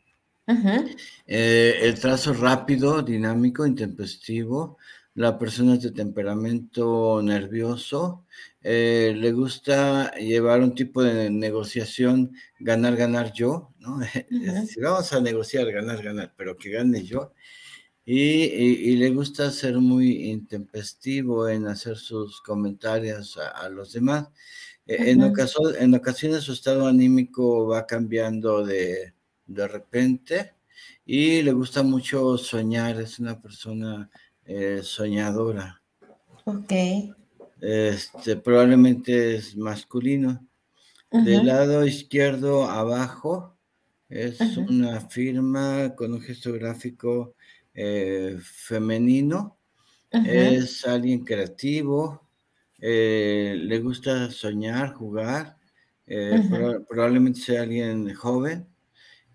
[1.25, 4.77] eh, el trazo rápido, dinámico, intempestivo.
[5.15, 8.25] La persona es de temperamento nervioso.
[8.61, 13.99] Eh, le gusta llevar un tipo de negociación, ganar, ganar yo, ¿no?
[14.67, 17.33] si vamos a negociar, ganar, ganar, pero que gane yo.
[18.09, 24.29] Y, le gusta ser muy intempestivo en hacer sus comentarios a, los demás.
[24.87, 29.13] Eh, en, en ocasiones su estado anímico va cambiando de,
[29.45, 30.53] de repente
[31.05, 34.09] y le gusta mucho soñar, es una persona
[34.45, 35.81] eh, soñadora.
[36.45, 36.71] Ok.
[37.61, 40.45] Este, probablemente es masculino.
[41.09, 43.55] Del lado izquierdo abajo
[44.09, 47.35] es una firma con un gesto gráfico
[47.73, 49.57] eh, femenino.
[50.11, 52.26] Es alguien creativo,
[52.79, 55.57] eh, le gusta soñar, jugar.
[56.87, 58.67] probablemente sea alguien joven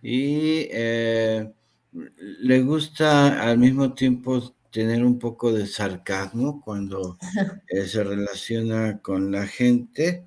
[0.03, 1.53] y eh,
[1.93, 7.19] le gusta al mismo tiempo tener un poco de sarcasmo cuando
[7.69, 10.27] eh, se relaciona con la gente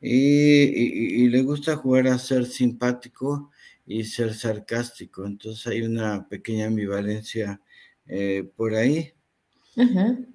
[0.00, 3.50] y, le gusta jugar a ser simpático
[3.86, 5.26] y ser sarcástico.
[5.26, 7.60] Entonces hay una pequeña ambivalencia
[8.06, 9.12] eh, por ahí.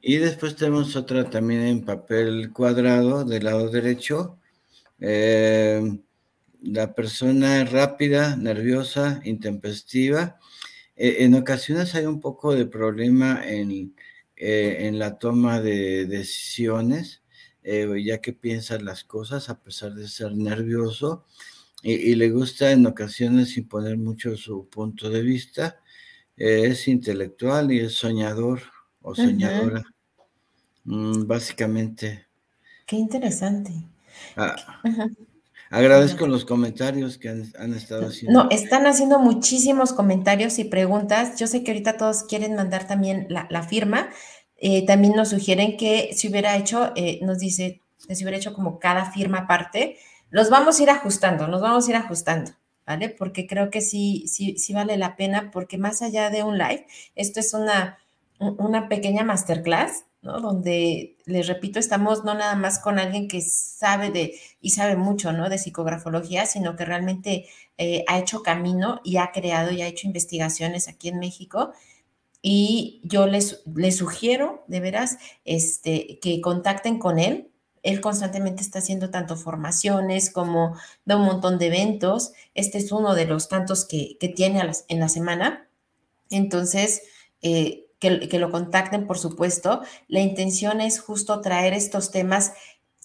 [0.02, 4.38] Y después tenemos otra también en papel cuadrado del lado derecho
[6.64, 10.40] la persona es rápida, nerviosa, intempestiva.
[10.96, 13.96] Eh, en ocasiones hay un poco de problema en,
[14.38, 17.22] eh, la toma de decisiones,
[17.64, 21.26] eh, ya que piensa las cosas a pesar de ser nervioso.
[21.86, 25.82] y, le gusta en ocasiones imponer mucho su punto de vista.
[26.38, 28.62] es intelectual y es soñador
[29.04, 29.84] o soñadora.
[30.86, 32.26] Mm, básicamente.
[32.86, 33.72] Qué interesante.
[34.36, 34.56] Ah,
[35.70, 38.44] agradezco los comentarios que han, estado haciendo.
[38.44, 41.40] No, están haciendo muchísimos comentarios y preguntas.
[41.40, 44.10] Yo sé que ahorita todos quieren mandar también la, firma.
[44.58, 48.54] Eh, también nos sugieren que si hubiera hecho, eh, nos dice, que si hubiera hecho
[48.54, 49.98] como cada firma aparte,
[50.30, 52.52] los vamos a ir ajustando, nos vamos a ir ajustando.
[52.86, 53.08] ¿Vale?
[53.08, 56.86] Porque creo que sí, sí, sí vale la pena, porque más allá de un live,
[57.16, 57.98] esto es una,
[58.40, 60.40] una pequeña masterclass ¿no?
[60.40, 65.34] Donde, les repito, estamos no nada más con alguien que sabe de y sabe mucho,
[65.34, 65.50] ¿no?
[65.50, 67.46] De psicografología, sino que realmente
[67.78, 71.74] eh, ha hecho camino y ha creado y ha hecho investigaciones aquí en México.
[72.42, 77.50] Y yo les, les sugiero, de veras, este, que contacten con él.
[77.84, 82.32] Él constantemente está haciendo tanto formaciones como de un montón de eventos.
[82.54, 85.68] Este es uno de los tantos que, que tiene en la semana.
[86.30, 87.04] Entonces,
[87.42, 89.82] eh, que, lo contacten, por supuesto.
[90.08, 92.54] La intención es justo traer estos temas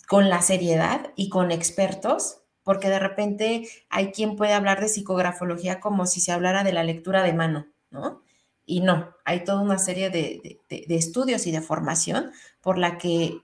[0.08, 5.80] con la seriedad y con expertos, porque de repente hay quien puede hablar de psicografología
[5.80, 8.22] como si se hablara de la lectura de mano, ¿no?
[8.66, 13.40] Y no, hay toda una serie de, estudios y de formación por la que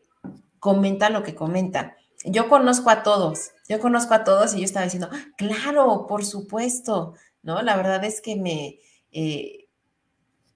[0.58, 1.96] comenta lo que comenta.
[2.24, 7.14] Yo conozco a todos, yo conozco a todos y yo estaba diciendo, claro, por supuesto,
[7.42, 7.62] ¿no?
[7.62, 8.80] La verdad es que me...
[9.12, 9.63] Eh,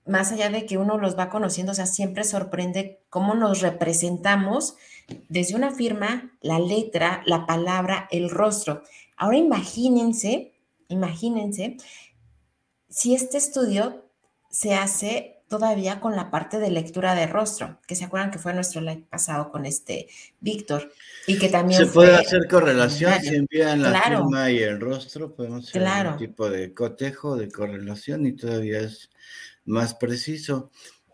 [0.08, 4.76] más allá de que uno los va conociendo, o sea, siempre sorprende cómo nos representamos
[5.28, 8.82] desde una firma, la letra, la palabra, el rostro.
[9.16, 10.54] Ahora imagínense,
[10.88, 11.76] imagínense,
[12.88, 14.04] si este estudio
[14.50, 18.52] se hace todavía con la parte de lectura de rostro, que se acuerdan que fue
[18.52, 20.08] nuestro live pasado con este
[20.40, 20.92] Víctor,
[21.26, 21.86] y que también...
[21.86, 26.50] Se puede hacer correlación, si envían la firma y el rostro, podemos hacer un tipo
[26.50, 29.10] de cotejo, de correlación, y todavía es
[29.68, 30.70] más preciso.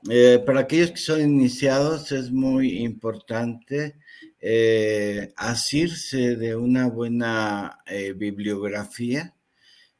[0.08, 3.96] Eh, para aquellos que son iniciados es muy importante
[4.40, 9.34] eh, asirse de una buena eh, bibliografía,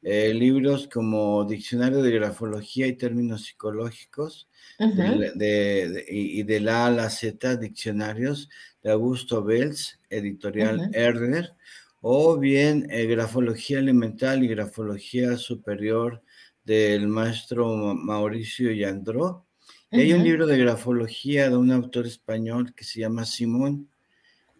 [0.03, 7.55] libros como Diccionario de Grafología y Términos Psicológicos y de la A a la Z,
[7.55, 8.47] diccionarios
[8.83, 11.55] de Augusto Belz, editorial Erder,
[12.01, 16.21] o bien Grafología Elemental y Grafología Superior
[16.65, 19.45] del maestro Mauricio Yandró.
[19.91, 23.89] Y hay un libro de grafología de un autor español que se llama Simón.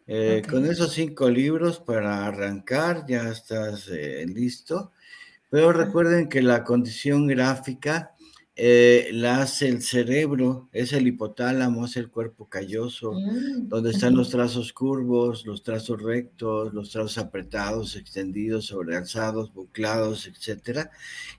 [0.08, 4.92] Eh, con esos cinco libros para arrancar ya estás eh, listo.
[5.50, 8.15] Pero recuerden que la condición gráfica
[8.58, 14.16] eh, la hace el cerebro, es el hipotálamo, es el cuerpo calloso, mm, donde están
[14.16, 20.88] los trazos curvos, los trazos rectos, los trazos apretados, extendidos, sobrealzados, buclados, etc.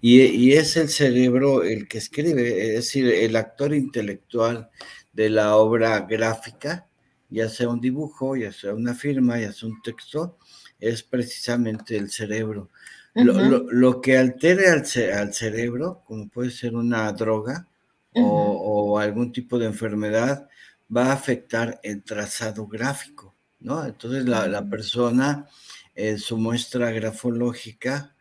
[0.03, 4.69] Y, y, es el cerebro el que escribe, es decir, el actor intelectual
[5.15, 6.87] de la obra gráfica,
[7.31, 10.37] ya sea un dibujo, ya sea una firma, ya sea un texto,
[10.79, 12.71] es precisamente el cerebro
[13.25, 14.85] lo, que altere al,
[15.33, 17.67] cerebro, como puede ser una droga
[18.13, 20.49] o, algún tipo de enfermedad,
[20.95, 23.85] va a afectar el trazado gráfico, ¿no?
[23.85, 25.47] Entonces la, persona,
[25.95, 28.15] en su muestra grafológica,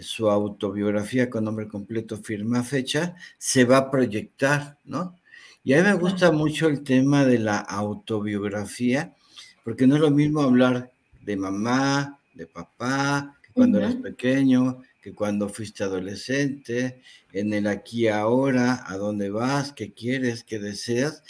[0.00, 5.18] su autobiografía con nombre completo, firma, fecha, se va a proyectar, ¿no?
[5.62, 9.14] Y a mí me gusta mucho el tema de la autobiografía,
[9.62, 10.90] porque no es lo mismo hablar
[11.22, 17.00] de mamá, de papá, cuando eras pequeño, que cuando fuiste adolescente,
[17.32, 21.22] en el aquí ahora, a dónde vas, qué quieres, qué deseas,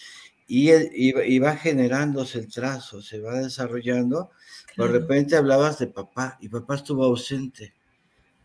[0.46, 4.30] y, y, va generándose el trazo, se va desarrollando.
[4.76, 7.72] De repente hablabas de papá y papá estuvo ausente.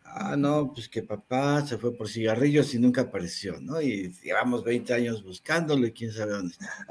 [0.04, 3.82] Ah, no, pues que papá se fue por cigarrillos y nunca apareció, ¿no?
[3.82, 6.86] Y llevamos 20 años buscándolo y quién sabe dónde está.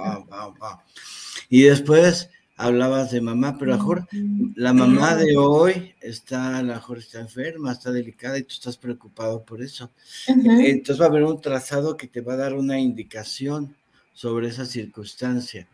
[1.49, 4.09] Y después hablabas de mamá, pero a lo mejor
[4.57, 8.77] la mamá de hoy está, a lo mejor está enferma, está delicada y tú estás
[8.77, 9.91] preocupado por eso.
[10.27, 13.77] Entonces va a haber un trazado que te va a dar una indicación
[14.13, 15.69] sobre esa circunstancia.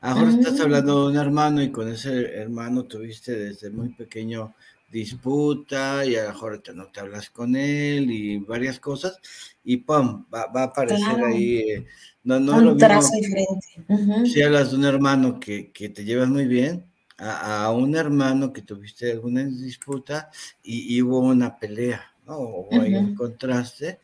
[0.00, 3.88] A lo mejor estás hablando de un hermano y con ese hermano tuviste desde muy
[3.88, 4.54] pequeño
[4.90, 9.18] disputa y a lo mejor no te hablas con él y varias cosas
[9.64, 10.26] y ¡pum!
[10.32, 11.58] Va, a aparecer ahí.
[11.58, 11.86] Eh,
[12.24, 13.66] no, no un trazo diferente.
[14.26, 16.84] Si hablas de un hermano que, te llevas muy bien,
[17.18, 20.30] a, un hermano que tuviste alguna disputa
[20.62, 22.36] y, hubo una pelea, ¿no?
[22.38, 24.00] O hay un contraste.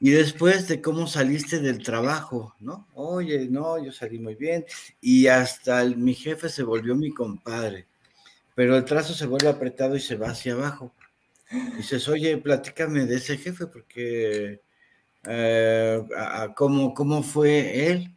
[0.00, 2.86] Y después de cómo saliste del trabajo, ¿no?
[2.94, 4.64] Oye, no, yo salí muy bien.
[5.00, 7.88] Y hasta mi jefe se volvió mi compadre
[8.58, 10.92] pero el trazo se vuelve apretado y se va hacia abajo.
[11.76, 14.62] Dices, oye, platícame de ese jefe, porque
[15.28, 16.02] eh,
[16.56, 18.10] ¿cómo, ¿cómo, fue él?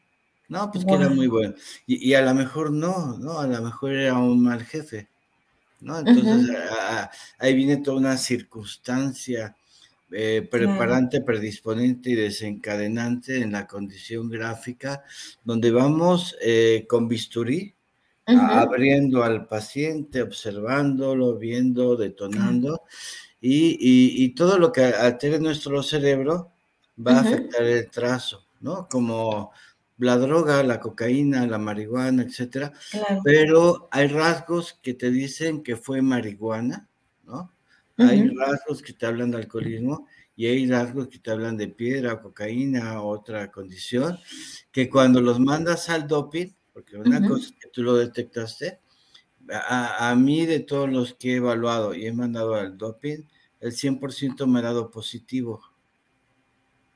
[0.48, 1.54] No, pues que era muy bueno.
[1.86, 3.40] Y, a lo mejor no, ¿no?
[3.40, 5.10] A lo mejor era un mal jefe,
[5.80, 6.00] ¿no?
[6.00, 6.58] Entonces
[7.38, 9.56] ahí viene toda una circunstancia
[10.12, 15.04] eh, preparante, predisponente y desencadenante en la condición gráfica,
[15.44, 17.76] donde vamos eh, con bisturí,
[18.26, 22.84] abriendo al paciente, observándolo, viendo, detonando,
[23.42, 26.52] y, todo lo que altere nuestro cerebro
[26.96, 28.88] va a afectar el trazo, ¿no?
[28.90, 29.52] Como
[29.98, 32.74] la droga, la cocaína, la marihuana, etcétera.
[33.24, 36.88] Pero hay rasgos que te dicen que fue marihuana,
[37.26, 37.52] ¿no?
[37.98, 42.20] Hay rasgos que te hablan de alcoholismo y hay rasgos que te hablan de piedra,
[42.20, 44.18] cocaína, otra condición,
[44.72, 48.80] que cuando los mandas al doping, porque una cosa es que tú lo detectaste,
[49.50, 53.24] a, a, mí de todos los que he evaluado y he mandado al doping,
[53.60, 55.62] el 100% me ha dado positivo.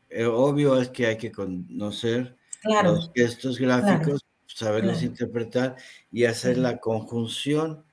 [0.09, 2.37] Eh, obvio es que hay que conocer
[2.83, 5.75] los gestos gráficos, saberlos interpretar
[6.11, 7.83] y hacer la conjunción.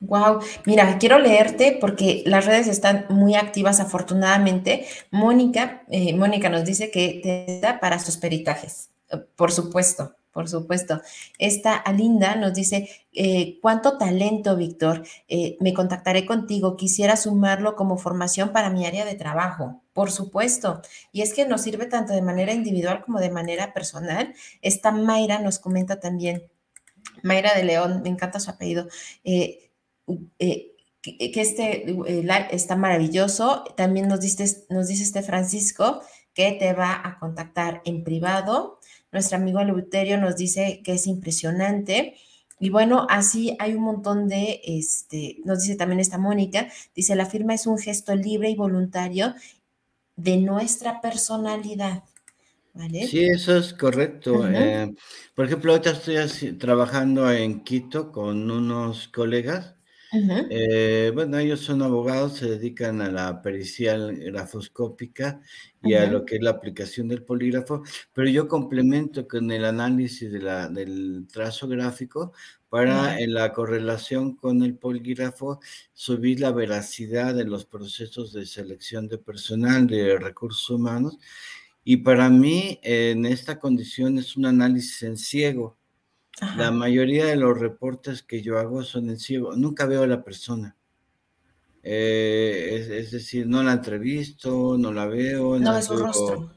[0.00, 4.86] Wow, mira, quiero leerte porque las redes están muy activas afortunadamente.
[5.10, 8.90] Mónica, eh, Mónica nos dice que te da para sus peritajes.
[9.36, 11.00] Por supuesto, por supuesto.
[11.38, 15.06] Esta Alinda nos dice, eh, ¿cuánto talento, Víctor?
[15.28, 19.82] Eh, me contactaré contigo, quisiera sumarlo como formación para mi área de trabajo.
[19.92, 20.82] Por supuesto.
[21.12, 24.34] Y es que nos sirve tanto de manera individual como de manera personal.
[24.60, 26.50] Esta Mayra nos comenta también,
[27.22, 28.88] Mayra de León, me encanta su apellido,
[29.22, 29.70] eh,
[30.36, 31.96] que, este
[32.50, 33.64] está maravilloso.
[33.76, 36.02] También nos dice, nos dice este Francisco
[36.34, 38.80] que te va a contactar en privado
[39.14, 42.16] nuestro amigo Eleuterio nos dice que es impresionante.
[42.60, 47.26] Y bueno, así hay un montón de, este, nos dice también esta Mónica, dice, la
[47.26, 49.34] firma es un gesto libre y voluntario
[50.16, 52.02] de nuestra personalidad.
[52.74, 53.06] ¿Vale?
[53.06, 54.48] Sí, eso es correcto.
[54.48, 54.92] Eh,
[55.34, 59.73] por ejemplo, ahorita estoy trabajando en Quito con unos colegas
[60.48, 65.40] eh, bueno, ellos son abogados, se dedican a la pericial grafoscópica
[65.82, 70.30] y a lo que es la aplicación del polígrafo, pero yo complemento con el análisis
[70.32, 72.32] de la, del trazo gráfico
[72.68, 75.60] para en la correlación con el polígrafo
[75.92, 81.18] subir la veracidad de los procesos de selección de personal, de recursos humanos.
[81.84, 85.76] Y para mí, en esta condición es un análisis en ciego.
[86.56, 90.24] La mayoría de los reportes que yo hago son en ciego, nunca veo a la
[90.24, 90.76] persona.
[91.86, 95.58] Eh, es, decir, no la entrevisto, no la veo.
[95.58, 96.50] No, es su rostro.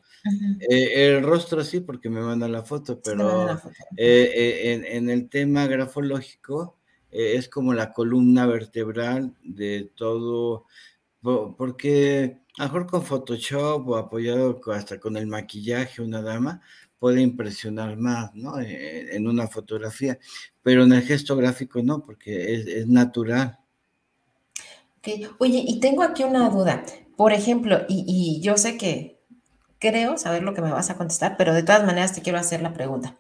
[0.70, 3.60] Eh, el rostro sí, porque me manda la foto, pero
[3.96, 6.78] eh, en, el tema grafológico
[7.12, 10.66] es como la columna vertebral de todo,
[11.22, 16.62] porque a lo mejor con Photoshop o apoyado hasta con el maquillaje una dama,
[17.00, 18.60] puede impresionar más, ¿no?
[18.60, 20.18] Eh, en una fotografía,
[20.64, 23.60] pero en el gesto gráfico no, porque es, natural.
[25.38, 26.84] Oye, y tengo aquí una duda.
[27.16, 29.22] Por ejemplo, y, yo sé que
[29.80, 32.62] creo saber lo que me vas a contestar, pero de todas maneras te quiero hacer
[32.62, 33.18] la pregunta.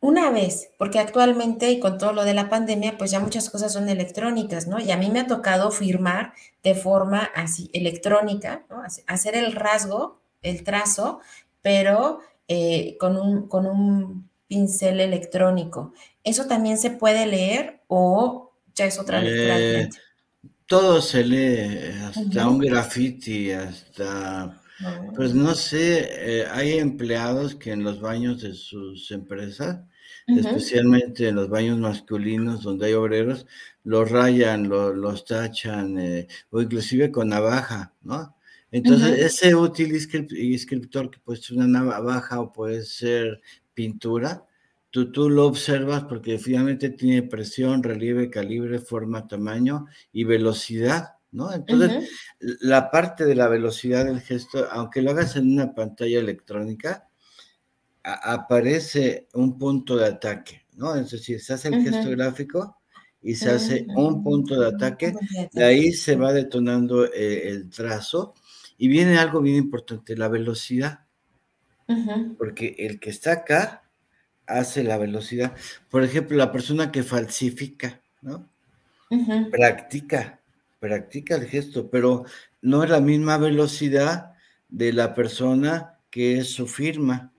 [0.00, 3.72] Una vez, porque actualmente y con todo lo de la pandemia, pues ya muchas cosas
[3.72, 4.80] son electrónicas, ¿no?
[4.80, 6.32] Y a mí me ha tocado firmar
[6.64, 8.82] de forma así electrónica, ¿no?
[9.06, 11.20] Hacer el rasgo, el trazo,
[11.62, 15.94] pero eh, con, un, con un pincel electrónico.
[16.22, 19.58] ¿Eso también se puede leer o ya es otra lectura?
[19.58, 19.90] Eh,
[20.66, 24.60] todo se lee, hasta un graffiti, hasta,
[25.14, 29.80] pues no sé, eh, hay empleados que en los baños de sus empresas,
[30.26, 33.46] especialmente en los baños masculinos donde hay obreros,
[33.84, 38.34] los rayan, los tachan, o inclusive con navaja, ¿no?
[38.72, 43.42] Entonces, ese útil inscriptor que puede ser una navaja o puede ser
[43.74, 44.46] pintura,
[44.88, 51.52] tú, tú lo observas porque finalmente tiene presión, relieve, calibre, forma, tamaño y velocidad, ¿no?
[51.52, 52.08] Entonces,
[52.38, 57.08] la parte de la velocidad del gesto, aunque lo hagas en una pantalla electrónica,
[58.02, 60.94] aparece un punto de ataque, ¿no?
[60.94, 62.78] Es decir, se hace el gesto gráfico
[63.20, 65.14] y se hace un punto de ataque,
[65.52, 68.34] de ahí se va detonando eh, el trazo
[68.82, 71.04] y viene algo bien importante, la velocidad.
[72.36, 73.84] Porque el que está acá
[74.44, 75.54] hace la velocidad.
[75.88, 78.50] Por ejemplo, la persona que falsifica, ¿no?
[79.52, 80.40] Practica,
[80.80, 82.24] practica el gesto, pero
[82.60, 84.32] no es la misma velocidad
[84.68, 87.32] de la persona que es su firma.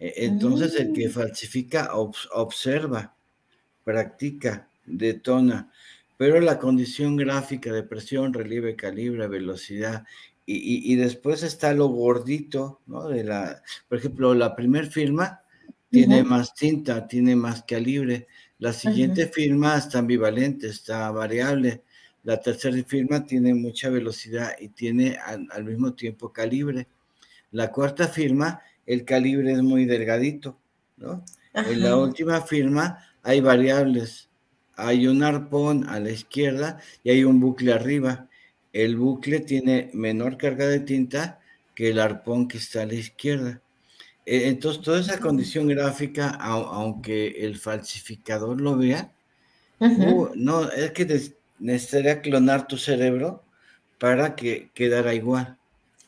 [0.00, 1.12] E, entonces, el que mm.
[1.12, 3.14] falsifica observa
[3.84, 5.70] practica, detona,
[6.16, 10.04] pero la condición gráfica de presión, relieve, calibre, velocidad,
[10.48, 13.08] y, después está lo gordito, ¿no?
[13.08, 15.42] De la, por ejemplo, la primer firma
[15.90, 18.28] tiene más tinta, tiene más calibre,
[18.58, 21.82] la siguiente firma está ambivalente, está variable,
[22.22, 26.86] la tercera firma tiene mucha velocidad y tiene al mismo tiempo calibre.
[27.50, 30.58] La cuarta firma, el calibre es muy delgadito,
[30.96, 31.24] ¿no?
[31.54, 34.28] En la última firma hay variables.
[34.76, 38.28] Hay un arpón a la izquierda y hay un bucle arriba.
[38.76, 41.40] El bucle tiene menor carga de tinta
[41.74, 43.62] que el arpón que está a la izquierda.
[44.26, 49.12] E, entonces, toda esa condición gráfica, aunque el falsificador lo vea,
[49.78, 53.42] uh, no, es que necesitaría clonar tu cerebro
[53.98, 55.56] para que quedara igual.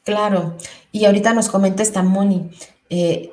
[0.05, 0.59] Claro,
[0.93, 2.51] y ahorita nos comenta esta Moni,
[2.91, 3.31] eh,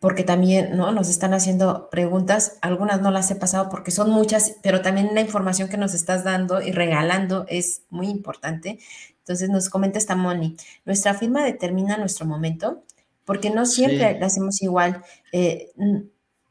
[0.00, 0.92] porque también ¿no?
[0.92, 5.20] nos están haciendo preguntas, algunas no las he pasado porque son muchas, pero también la
[5.20, 8.78] información que nos estás dando y regalando es muy importante.
[9.18, 12.84] Entonces nos comenta esta Moni, nuestra firma determina nuestro momento,
[13.24, 15.02] porque no siempre la hacemos igual.
[15.32, 15.72] Eh,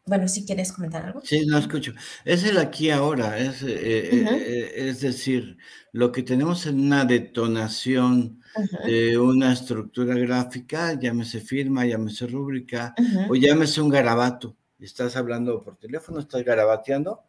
[0.05, 1.21] bueno, si quieres comentar algo.
[1.23, 1.93] Sí, no escucho.
[2.23, 5.57] Es el aquí ahora, es, eh, eh, es decir,
[5.91, 8.41] lo que tenemos en una detonación
[8.85, 12.93] de una estructura gráfica, llámese firma, llámese rúbrica,
[13.29, 14.55] o llámese un garabato.
[14.79, 17.23] Estás hablando por teléfono, estás garabateando.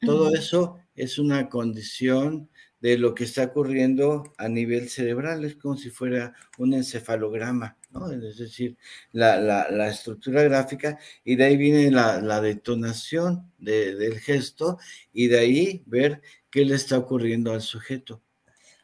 [0.00, 2.48] Todo eso es una condición
[2.80, 7.78] de lo que está ocurriendo a nivel cerebral, es como si fuera un encefalograma
[8.12, 8.76] es decir,
[9.12, 14.78] la, estructura gráfica, y de ahí viene la, detonación del gesto,
[15.12, 16.20] y de ahí ver
[16.50, 18.20] qué le está ocurriendo al sujeto.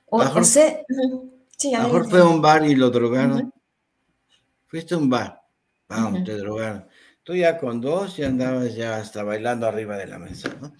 [0.07, 0.22] O,
[1.65, 3.53] mejor, fue a un bar y lo drogaron.
[4.67, 5.41] Fuiste a un bar,
[5.89, 6.87] vamos, te drogaron.
[7.23, 10.73] Tú ya con dos ya andabas ya hasta bailando arriba de la mesa, ¿no?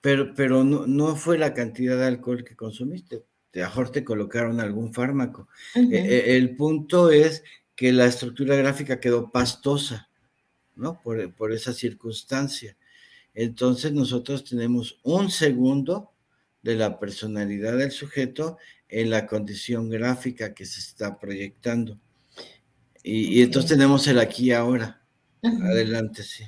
[0.00, 3.24] Pero, pero no, no fue la cantidad de alcohol que consumiste.
[3.54, 5.48] A mejor te colocaron algún fármaco.
[5.74, 7.42] E, e, el punto es
[7.74, 10.08] que la estructura gráfica quedó pastosa,
[10.76, 11.00] ¿no?
[11.00, 12.76] Por, esa circunstancia.
[13.34, 16.12] Entonces nosotros tenemos un segundo
[16.62, 18.58] de la personalidad del sujeto
[18.88, 21.98] en la condición gráfica que se está proyectando.
[23.02, 25.00] Y, entonces tenemos el aquí ahora.
[25.42, 26.44] Adelante, sí.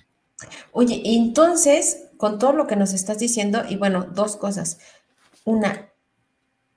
[0.72, 4.78] Oye, entonces, con todo lo que nos estás diciendo, y bueno, dos cosas.
[5.44, 5.90] Una,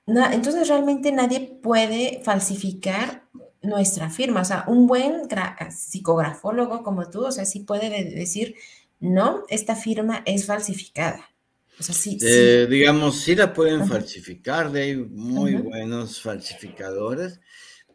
[0.06, 3.24] entonces realmente nadie puede falsificar
[3.62, 4.42] nuestra firma.
[4.42, 5.22] O sea, un buen
[5.70, 8.54] psicografólogo como tú, o sea, sí puede decir,
[9.00, 11.33] no, esta firma es falsificada.
[11.78, 17.40] O sea, sí, eh, Digamos, sí la pueden falsificar, hay muy buenos falsificadores,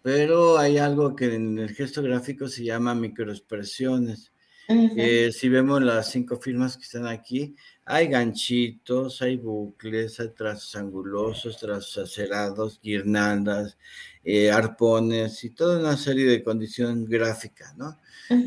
[0.01, 4.31] pero hay algo que en el gesto gráfico se llama microexpresiones.
[4.67, 7.55] si vemos las cinco firmas que están aquí,
[7.91, 13.79] hay ganchitos, hay bucles, hay trazos angulosos, trazos acerados, guirnaldas,
[14.23, 17.97] eh, arpones y toda una serie de condiciones gráficas, ¿no?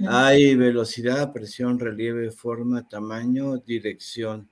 [0.08, 4.48] Hay velocidad, presión, relieve, forma, tamaño, dirección.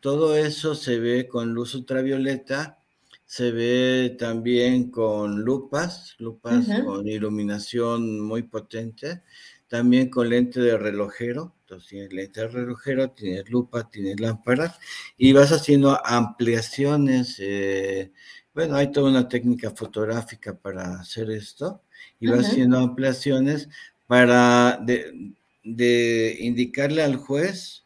[0.00, 2.78] Todo eso se ve con luz ultravioleta,
[3.24, 9.22] se ve también con lupas, lupas con iluminación muy potente,
[9.68, 11.54] también con lente de relojero.
[11.60, 14.78] Entonces tienes lente de relojero, tienes lupa, tienes lámparas
[15.18, 17.36] y vas haciendo ampliaciones.
[17.38, 18.12] Eh,
[18.54, 21.82] bueno, hay toda una técnica fotográfica para hacer esto
[22.18, 23.68] y vas haciendo ampliaciones
[24.06, 27.84] para de, indicarle al juez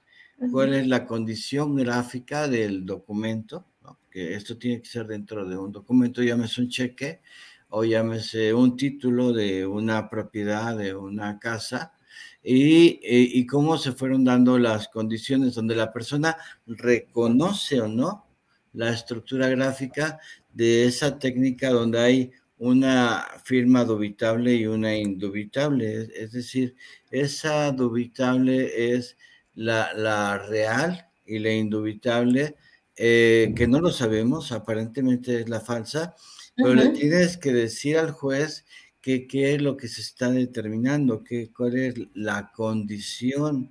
[0.50, 3.66] cuál es la condición gráfica del documento,
[4.10, 7.20] que esto tiene que ser dentro de un documento, llámese un cheque
[7.68, 11.92] o llámese un título de una propiedad, de una casa,
[12.42, 16.36] y, y, cómo se fueron dando las condiciones donde la persona
[16.66, 18.26] reconoce o no
[18.72, 20.18] la estructura gráfica
[20.52, 26.08] de esa técnica donde hay una firma dubitable y una indubitable.
[26.14, 26.76] Es, decir,
[27.10, 29.16] esa dubitable es
[29.54, 32.56] la, la real y la indubitable,
[32.96, 36.14] eh, que no lo sabemos, aparentemente es la falsa,
[36.56, 38.66] pero le tienes que decir al juez
[39.00, 43.70] que, qué es lo que se está determinando, que, cuál es la condición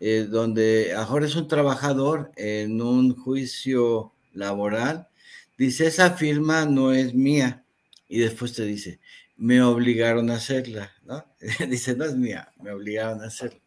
[0.00, 5.08] eh, donde ahora es un trabajador en un juicio laboral
[5.56, 7.64] dice, esa firma no es mía.
[8.08, 9.00] Y después te dice,
[9.36, 11.24] me obligaron a hacerla, ¿no?
[11.68, 13.60] dice, no es mía, me obligaron a hacerla.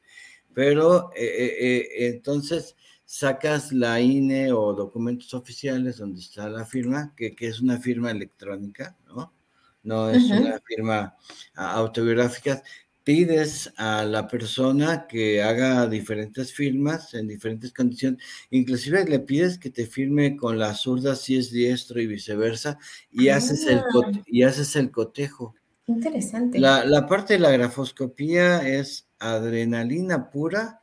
[0.59, 7.13] Pero eh, eh, eh, entonces sacas la INE o documentos oficiales donde está la firma,
[7.15, 9.33] que, es una firma electrónica, ¿no?
[9.83, 11.15] No es una firma
[11.55, 12.61] autobiográfica,
[13.05, 19.69] pides a la persona que haga diferentes firmas en diferentes condiciones, inclusive le pides que
[19.69, 22.77] te firme con la zurda si es diestro y viceversa,
[23.09, 24.11] y, haces, el, Ah.
[24.25, 25.55] y haces el cotejo.
[25.87, 26.59] Interesante.
[26.59, 30.81] La, la parte de la grafoscopía es adrenalina pura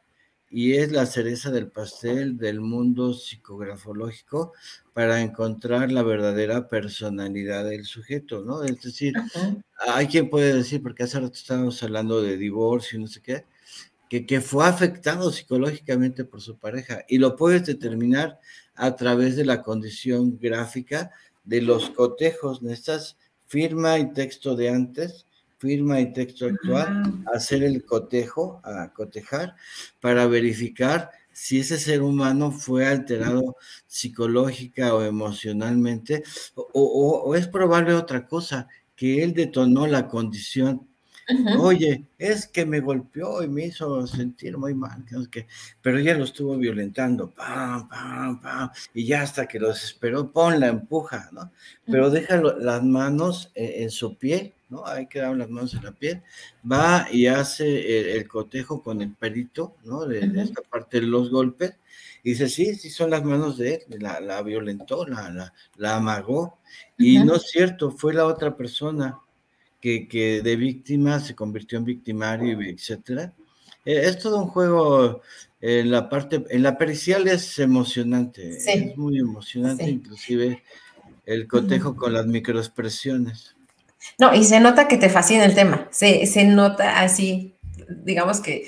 [0.48, 4.52] y es la cereza del pastel del mundo psicografológico
[4.92, 8.62] para encontrar la verdadera personalidad del sujeto, ¿no?
[8.62, 9.56] Es decir, Ajá.
[9.94, 13.44] hay quien puede decir, porque hace rato estábamos hablando de divorcio y no sé qué,
[14.08, 18.38] que, que fue afectado psicológicamente por su pareja y lo puedes determinar
[18.76, 21.10] a través de la condición gráfica
[21.44, 22.62] de los cotejos.
[22.62, 23.16] Necesitas
[23.46, 25.25] firma y texto de antes,
[25.58, 29.56] firma y texto actual, Ah, hacer el cotejo, a cotejar,
[30.00, 36.22] para verificar si ese ser humano fue alterado psicológica o emocionalmente,
[36.54, 40.88] o, o- o es probable otra cosa, que él detonó la condición.
[41.58, 45.04] Oye, es que me golpeó y me hizo sentir muy mal,
[45.82, 50.60] pero ella lo estuvo violentando, pam, pam, pam, y ya hasta que lo desesperó, pon
[50.60, 51.50] la empuja, ¿no?
[51.84, 54.86] Pero deja las manos eh, en su piel, ¿no?
[54.86, 56.22] Ahí quedaron las manos en la piel,
[56.70, 60.06] va y hace el, el cotejo con el perito, ¿no?
[60.06, 61.74] De, esta parte de los golpes,
[62.22, 65.96] y dice, sí, sí son las manos de él, la, la violentó, la, la, la
[65.96, 66.58] amagó,
[66.96, 69.18] y no es cierto, fue la otra persona
[69.86, 73.32] que, que de víctima se convirtió en victimario, etcétera.
[73.84, 75.20] Eh, es todo un juego,
[75.60, 78.70] en la parte, en la pericial es emocionante, Sí.
[78.72, 79.90] es muy emocionante, Sí.
[79.90, 80.64] inclusive
[81.24, 83.54] el cotejo con las microexpresiones.
[84.18, 85.86] No, y se nota que te fascina el tema.
[85.92, 87.54] Se, se nota así,
[88.04, 88.66] digamos que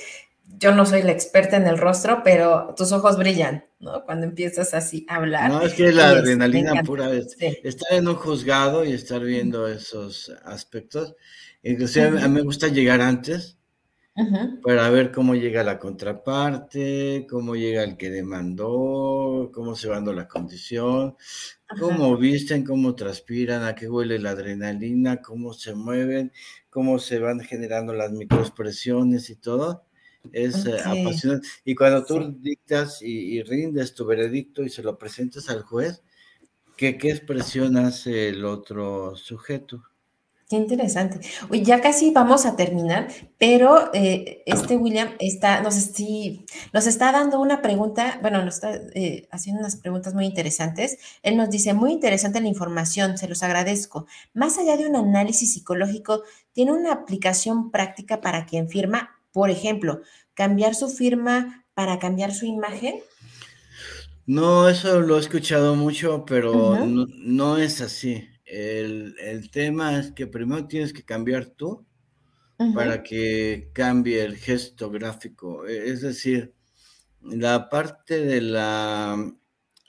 [0.57, 4.05] yo no soy la experta en el rostro, pero tus ojos brillan, ¿no?
[4.05, 5.51] Cuando empiezas así a hablar.
[5.51, 7.59] No, es que la es- adrenalina pura es Sí.
[7.63, 11.15] estar en un juzgado y estar viendo esos aspectos.
[11.63, 12.29] Inclusive a mí- a Ujú.
[12.31, 13.57] mí me gusta llegar antes
[14.65, 20.13] para ver cómo llega la contraparte, cómo llega el que demandó, cómo se va dando
[20.13, 21.15] la condición,
[21.79, 26.33] cómo visten, cómo transpiran, a qué huele la adrenalina, cómo se mueven,
[26.69, 29.85] cómo se van generando las microexpresiones y todo.
[30.33, 31.47] Es eh, apasionante.
[31.65, 32.37] Y cuando tú Sí.
[32.41, 36.03] dictas y, y rindes tu veredicto y se lo presentas al juez,
[36.77, 39.85] ¿qué, qué expresión hace el otro sujeto?
[40.49, 41.21] Qué interesante.
[41.51, 47.13] Uy, ya casi vamos a terminar, pero eh, este William está, nos, sí, nos está
[47.13, 50.97] dando una pregunta, bueno, nos está eh, haciendo unas preguntas muy interesantes.
[51.23, 54.07] Él nos dice, muy interesante la información, se los agradezco.
[54.33, 59.18] Más allá de un análisis psicológico, ¿tiene una aplicación práctica para quien firma?
[59.39, 60.03] Por ejemplo,
[60.35, 63.01] cambiar su firma para cambiar su imagen.
[64.27, 68.29] No, eso lo he escuchado mucho, pero no, no es así.
[68.45, 71.87] El, el tema es que primero tienes que cambiar tú
[72.73, 75.67] para que cambie el gesto gráfico.
[75.67, 76.55] E- Es decir,
[77.23, 79.33] la parte de la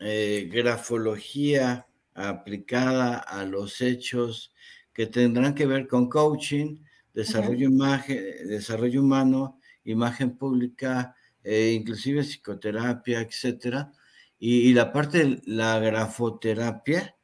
[0.01, 4.53] eh, grafología aplicada a los hechos
[4.93, 6.77] que tendrán que ver con coaching,
[7.13, 13.91] desarrollo, imagen, desarrollo humano, imagen pública, eh, inclusive psicoterapia, etcétera.
[14.37, 17.15] Y, y la parte de la grafoterapia,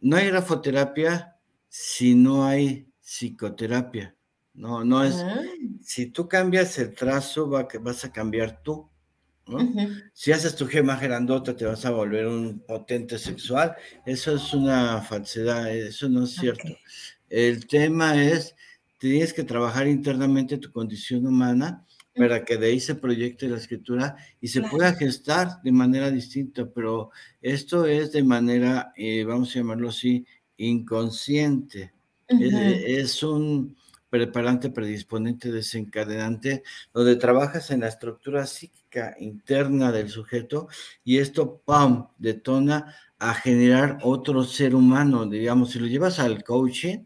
[0.00, 1.36] no hay grafoterapia
[1.68, 4.16] si no hay psicoterapia.
[4.54, 8.90] No, no es, mm, si tú cambias el trazo, va, vas a cambiar tú,
[10.12, 13.76] Si haces tu gema grandota, te vas a volver un potente sexual.
[14.04, 16.68] Eso es una falsedad, eso no es cierto.
[17.28, 18.56] El tema es,
[18.98, 21.84] tienes que trabajar internamente tu condición humana
[22.14, 24.76] para que de ahí se proyecte la escritura y se Claro.
[24.76, 27.10] pueda gestar de manera distinta, pero
[27.42, 30.26] esto es de manera, eh, vamos a llamarlo así,
[30.56, 31.92] inconsciente.
[32.28, 33.76] Es un
[34.08, 36.62] preparante, predisponente, desencadenante,
[36.94, 40.68] donde trabajas en la estructura psíquica interna del sujeto
[41.04, 45.26] y esto, ¡pam!, detona a generar otro ser humano.
[45.26, 47.00] Digamos, si lo llevas al coaching,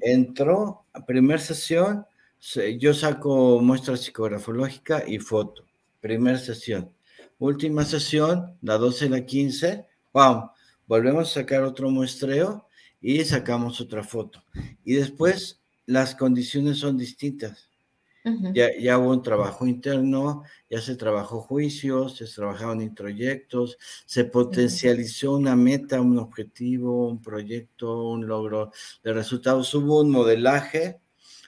[0.00, 2.06] entró a primer sesión,
[2.38, 5.64] se- yo saco muestra psicografológica y foto.
[6.00, 6.90] Primer sesión.
[7.38, 10.50] Última sesión, la 12 y la 15, ¡pam!
[10.86, 12.66] Volvemos a sacar otro muestreo
[13.00, 14.42] y sacamos otra foto.
[14.84, 17.68] Y después las condiciones son distintas.
[18.24, 18.54] Ujú.
[18.54, 25.32] Ya, ya hubo un trabajo interno, ya se trabajó juicios, se trabajaron introyectos, se potencializó
[25.36, 28.70] una meta, un objetivo, un proyecto, un logro
[29.02, 29.74] de resultados.
[29.74, 31.00] Hubo un modelaje,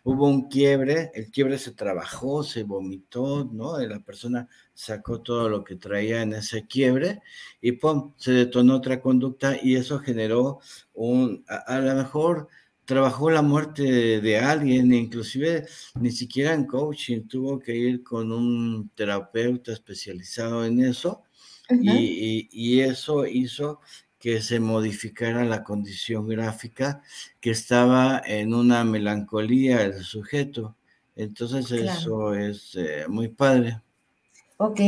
[0.03, 3.81] hubo un quiebre, el quiebre se trabajó, se vomitó, ¿no?
[3.83, 7.21] Y la persona sacó todo lo que traía en ese quiebre
[7.61, 8.15] y ¡pum!
[8.17, 10.61] se detonó otra conducta y eso generó
[10.95, 12.49] un, a, a lo mejor
[12.85, 15.67] trabajó la muerte de, alguien, inclusive
[16.01, 21.25] ni siquiera en coaching, tuvo que ir con un terapeuta especializado en eso
[21.71, 23.81] y, eso hizo
[24.19, 27.03] que se modificara la condición gráfica,
[27.41, 30.77] que estaba en una melancolía el sujeto.
[31.17, 33.81] Entonces eso es eh, muy padre.
[34.57, 34.81] Ok,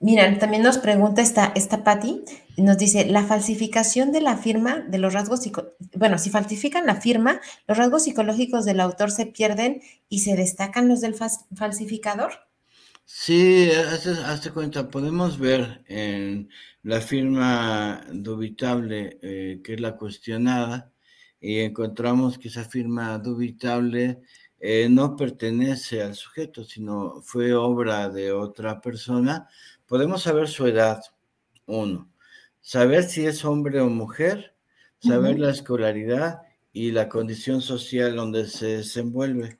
[0.00, 2.22] mira, también nos pregunta esta, esta Patti,
[2.56, 5.40] nos dice, la falsificación de la firma de los rasgos,
[5.94, 10.88] bueno, si falsifican la firma, los rasgos psicológicos del autor se pierden y se destacan
[10.88, 12.32] los del falsificador.
[13.04, 13.70] Sí,
[14.24, 16.48] hazte, cuenta, podemos ver en
[16.82, 20.92] la firma dubitable, eh, que es la cuestionada,
[21.40, 24.20] y encontramos que esa firma dubitable
[24.60, 29.48] eh, no pertenece al sujeto, sino fue obra de otra persona,
[29.86, 31.02] podemos saber su edad,
[31.64, 32.12] uno,
[32.60, 34.54] saber si es hombre o mujer,
[34.98, 36.42] saber la escolaridad
[36.74, 39.58] y la condición social donde se desenvuelve.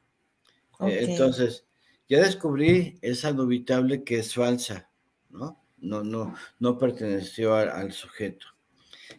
[0.80, 1.64] Eh, entonces,
[2.06, 4.90] ya descubrí esa dubitable que es falsa,
[5.30, 5.64] ¿no?
[5.78, 8.46] No, no, no perteneció al sujeto.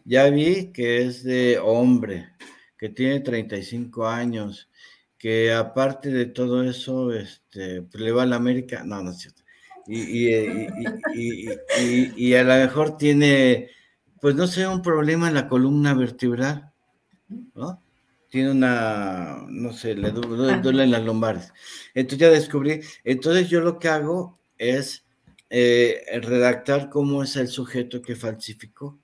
[0.04, 2.28] Ya vi que es de hombre,
[2.78, 4.68] que tiene 35 años,
[5.22, 9.18] que aparte de todo eso, este, pues, le va a la América, no, no es
[9.18, 9.44] cierto.
[9.86, 10.68] Eh,
[12.16, 13.70] y, a lo mejor tiene,
[14.20, 16.72] pues no sé, un problema en la columna vertebral,
[17.54, 17.80] ¿no?
[18.30, 21.52] Tiene una, no sé, le duelen las lumbares.
[21.94, 25.04] Entonces ya descubrí, entonces yo lo que hago es
[25.50, 28.98] eh, redactar cómo es el sujeto que falsificó,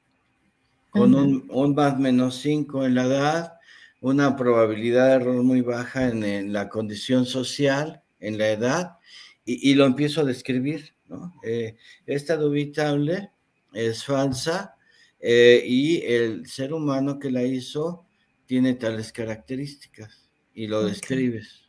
[0.91, 3.58] con un, un más menos 5 en la edad,
[4.01, 8.93] una probabilidad de error muy baja en, la condición social, en la edad,
[9.45, 10.95] y, lo empiezo a describir.
[11.07, 11.35] ¿no?
[11.43, 11.77] Eh,
[12.07, 13.31] esta dubitable
[13.73, 14.75] es falsa
[15.21, 18.07] eh, y el ser humano que la hizo
[18.47, 21.69] tiene tales características y lo describes.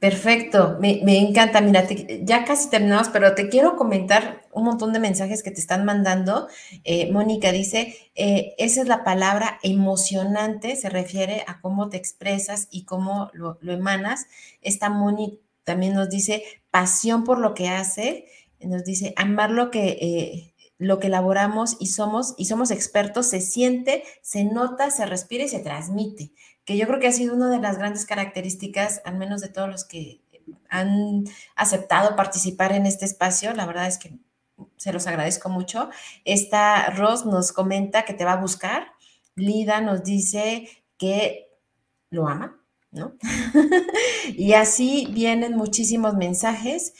[0.00, 1.60] Perfecto, me, encanta.
[1.60, 1.86] Mira,
[2.22, 6.48] ya casi terminamos, pero te quiero comentar un montón de mensajes que te están mandando.
[6.84, 12.66] Eh, Mónica dice, eh, esa es la palabra emocionante, se refiere a cómo te expresas
[12.70, 14.26] y cómo lo, emanas.
[14.62, 18.24] Esta Mónica también nos dice pasión por lo que hace,
[18.58, 19.98] nos dice amar lo que...
[20.00, 20.46] Eh,
[20.82, 25.48] lo que elaboramos y somos, y somos expertos, se siente, se nota, se respira y
[25.50, 26.32] se transmite
[26.70, 29.68] que yo creo que ha sido una de las grandes características, al menos de todos
[29.68, 30.20] los que
[30.68, 31.24] han
[31.56, 33.52] aceptado participar en este espacio.
[33.54, 34.20] La verdad es que
[34.76, 35.90] se los agradezco mucho.
[36.24, 38.92] Esta Ross nos comenta que te va a buscar.
[39.34, 41.48] Lida nos dice que
[42.08, 42.60] lo ama,
[42.92, 43.14] ¿no?
[44.36, 46.94] y así vienen muchísimos mensajes.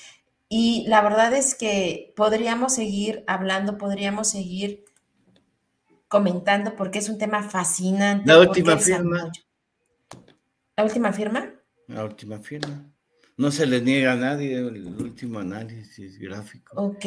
[0.48, 4.84] Y la verdad es que podríamos seguir hablando, podríamos seguir
[6.08, 8.26] comentando porque es un tema fascinante.
[8.26, 9.30] La última firma.
[10.80, 11.54] ¿La última firma?
[11.88, 12.90] La última firma.
[13.36, 16.74] No se le niega a nadie el último análisis gráfico.
[16.74, 17.04] Ok.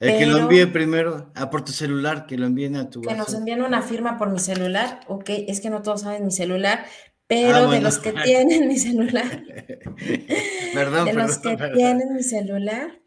[0.00, 3.14] El que lo envíe primero, a por tu celular, que lo envíen a tu Que
[3.14, 4.98] nos envíen una firma por mi celular.
[5.06, 6.86] Ok, es que no todos saben mi celular,
[7.28, 9.44] pero ah, de los que tienen mi celular.
[10.74, 13.00] perdón, de los que tienen mi celular,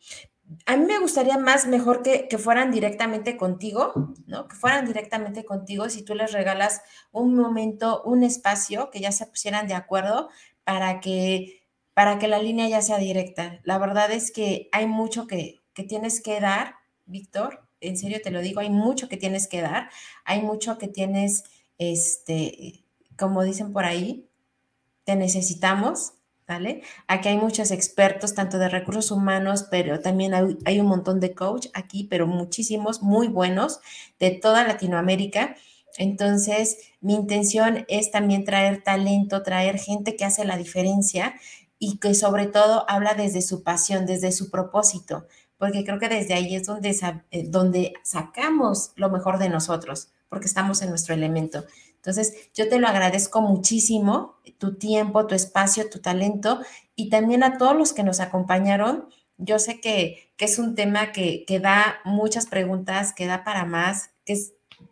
[0.66, 4.48] a mí me gustaría más, mejor que, fueran directamente contigo, ¿no?
[4.48, 6.82] Que fueran directamente contigo si tú les regalas
[7.12, 10.30] un momento, un espacio, que ya se pusieran de acuerdo
[10.64, 13.60] para que, para que la línea ya sea directa.
[13.64, 16.76] La verdad es que hay mucho que, que tienes que dar,
[17.06, 19.90] Víctor, en serio te lo digo, hay mucho que tienes que dar,
[20.24, 21.44] hay mucho que tienes,
[21.78, 22.86] este,
[23.18, 24.30] como dicen por ahí,
[25.04, 26.14] te necesitamos,
[27.08, 31.68] Aquí hay muchos expertos, tanto de recursos humanos, pero también hay, un montón de coach
[31.74, 33.80] aquí, pero muchísimos, muy buenos,
[34.20, 35.56] de toda Latinoamérica.
[35.98, 41.36] Entonces, mi intención es también traer talento, traer gente que hace la diferencia
[41.80, 45.28] y que sobre todo habla desde su pasión, desde su propósito,
[45.58, 46.96] porque creo que desde ahí es donde,
[47.32, 51.64] eh, donde sacamos lo mejor de nosotros, porque estamos en nuestro elemento.
[52.02, 56.60] Entonces, yo te lo agradezco muchísimo, tu tiempo, tu espacio, tu talento
[56.96, 59.08] y también a todos los que nos acompañaron.
[59.38, 64.36] Yo sé que, es un tema que, da muchas preguntas, que da para más, que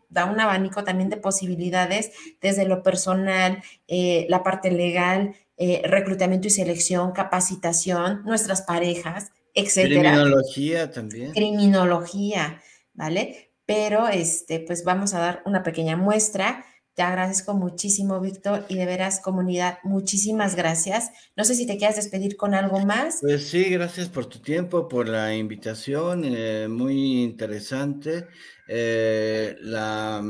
[0.09, 6.47] da un abanico también de posibilidades desde lo personal, eh, la parte legal, eh, reclutamiento
[6.47, 10.11] y selección, capacitación, nuestras parejas, etcétera.
[10.11, 11.31] Criminología también.
[11.31, 12.61] Criminología,
[12.93, 13.51] ¿vale?
[13.65, 16.63] Pero este, pues vamos a dar una pequeña muestra
[16.99, 21.11] te agradezco muchísimo, Víctor, y de veras, comunidad, muchísimas gracias.
[21.37, 23.19] No sé si te quieras despedir con algo más.
[23.21, 28.27] Pues sí, gracias por tu tiempo, por la invitación, eh, muy interesante.
[28.67, 30.21] Eh, la,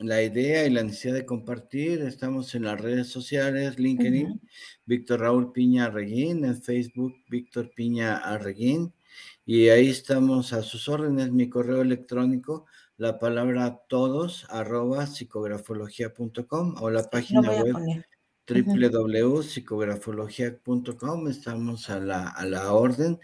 [0.00, 2.02] la idea y la necesidad de compartir.
[2.02, 4.40] Estamos en las redes sociales, LinkedIn,
[4.86, 8.92] Víctor Raúl Piña Arreguín, en Facebook, Víctor Piña Arreguín.
[9.46, 12.66] Y ahí estamos a sus órdenes, mi correo electrónico,
[13.00, 18.04] la palabra todos, arroba psicografología.com o la página web
[18.46, 23.18] www.psicografologia.com, estamos a la, a la orden.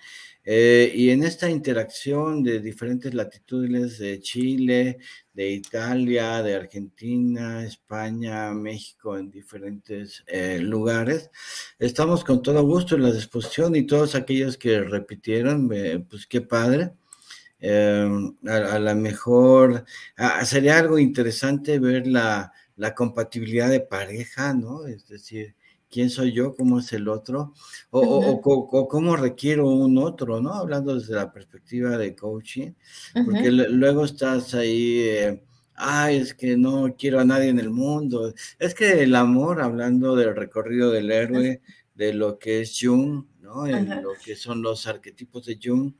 [0.44, 4.96] Eh, y en esta interacción de diferentes latitudes de Chile,
[5.34, 11.30] de Italia, de Argentina, España, México, en diferentes eh, lugares,
[11.78, 15.68] estamos con todo gusto en la disposición y todos aquellos que repitieron,
[16.08, 16.92] pues qué padre.
[17.58, 18.08] Eh,
[18.46, 19.84] a, lo mejor
[20.44, 24.86] sería algo interesante ver la, la compatibilidad de pareja, ¿no?
[24.86, 25.54] Es decir,
[25.90, 27.54] quién soy yo, cómo es el otro,
[27.90, 28.40] o,
[28.88, 30.52] cómo requiero un otro, ¿no?
[30.52, 32.72] Hablando desde la perspectiva de coaching,
[33.24, 35.42] porque luego estás ahí, eh,
[35.74, 38.34] ay, es que no quiero a nadie en el mundo.
[38.58, 41.62] Es que el amor, hablando del recorrido del héroe,
[41.94, 43.66] de lo que es Jung, ¿no?
[43.66, 45.94] En lo que son los arquetipos de Jung,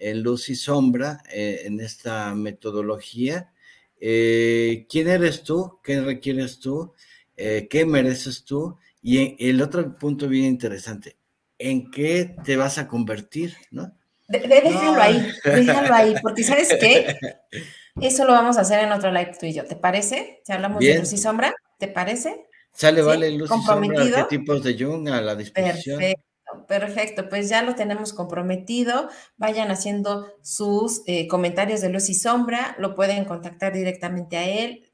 [0.00, 3.52] en luz y sombra, eh, en esta metodología,
[4.00, 6.94] eh, quién eres tú, qué requieres tú,
[7.36, 11.16] eh, qué mereces tú, y el otro punto bien interesante,
[11.58, 13.92] en qué te vas a convertir, ¿no?
[14.28, 17.16] déjalo ahí, déjalo ahí, porque ¿sabes qué?
[18.00, 20.40] Eso lo vamos a hacer en otro live tú y yo, ¿te parece?
[20.44, 22.46] Si hablamos de luz y sombra, ¿te parece?
[22.72, 25.98] Sale, vale, luz y sombra, tipos de Jung a la disposición.
[25.98, 26.29] Perfecto.
[26.66, 29.08] Perfecto, pues ya lo tenemos comprometido.
[29.36, 34.90] Vayan haciendo sus eh, comentarios de luz y sombra, lo pueden contactar directamente a él,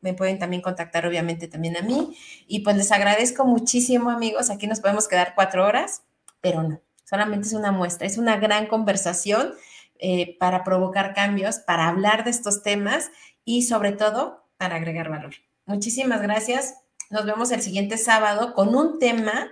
[0.00, 2.16] me pueden también contactar obviamente también a mí.
[2.46, 6.02] Y pues les agradezco muchísimo amigos, aquí nos podemos quedar cuatro horas,
[6.40, 9.54] pero no, solamente es una muestra, es una gran conversación
[9.98, 13.10] eh, para provocar cambios, para hablar de estos temas
[13.44, 15.34] y sobre todo para agregar valor.
[15.66, 16.76] Muchísimas gracias.
[17.10, 19.50] Nos vemos el siguiente sábado con un tema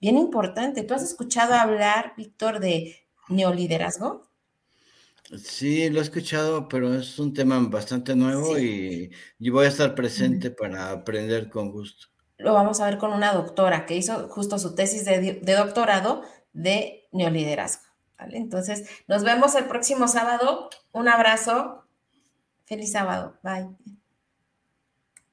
[0.00, 0.82] bien importante.
[0.82, 2.96] ¿Tú has escuchado hablar, Víctor, de
[3.28, 4.28] neoliderazgo?
[5.36, 10.50] Sí, lo he escuchado, pero es un tema bastante nuevo y, voy a estar presente
[10.50, 12.06] para aprender con gusto.
[12.38, 16.22] Lo vamos a ver con una doctora que hizo justo su tesis de, doctorado
[16.52, 17.82] de neoliderazgo.
[18.18, 18.38] ¿vale?
[18.38, 20.70] Entonces, nos vemos el próximo sábado.
[20.92, 21.84] Un abrazo.
[22.64, 23.38] Feliz sábado.
[23.42, 23.97] Bye.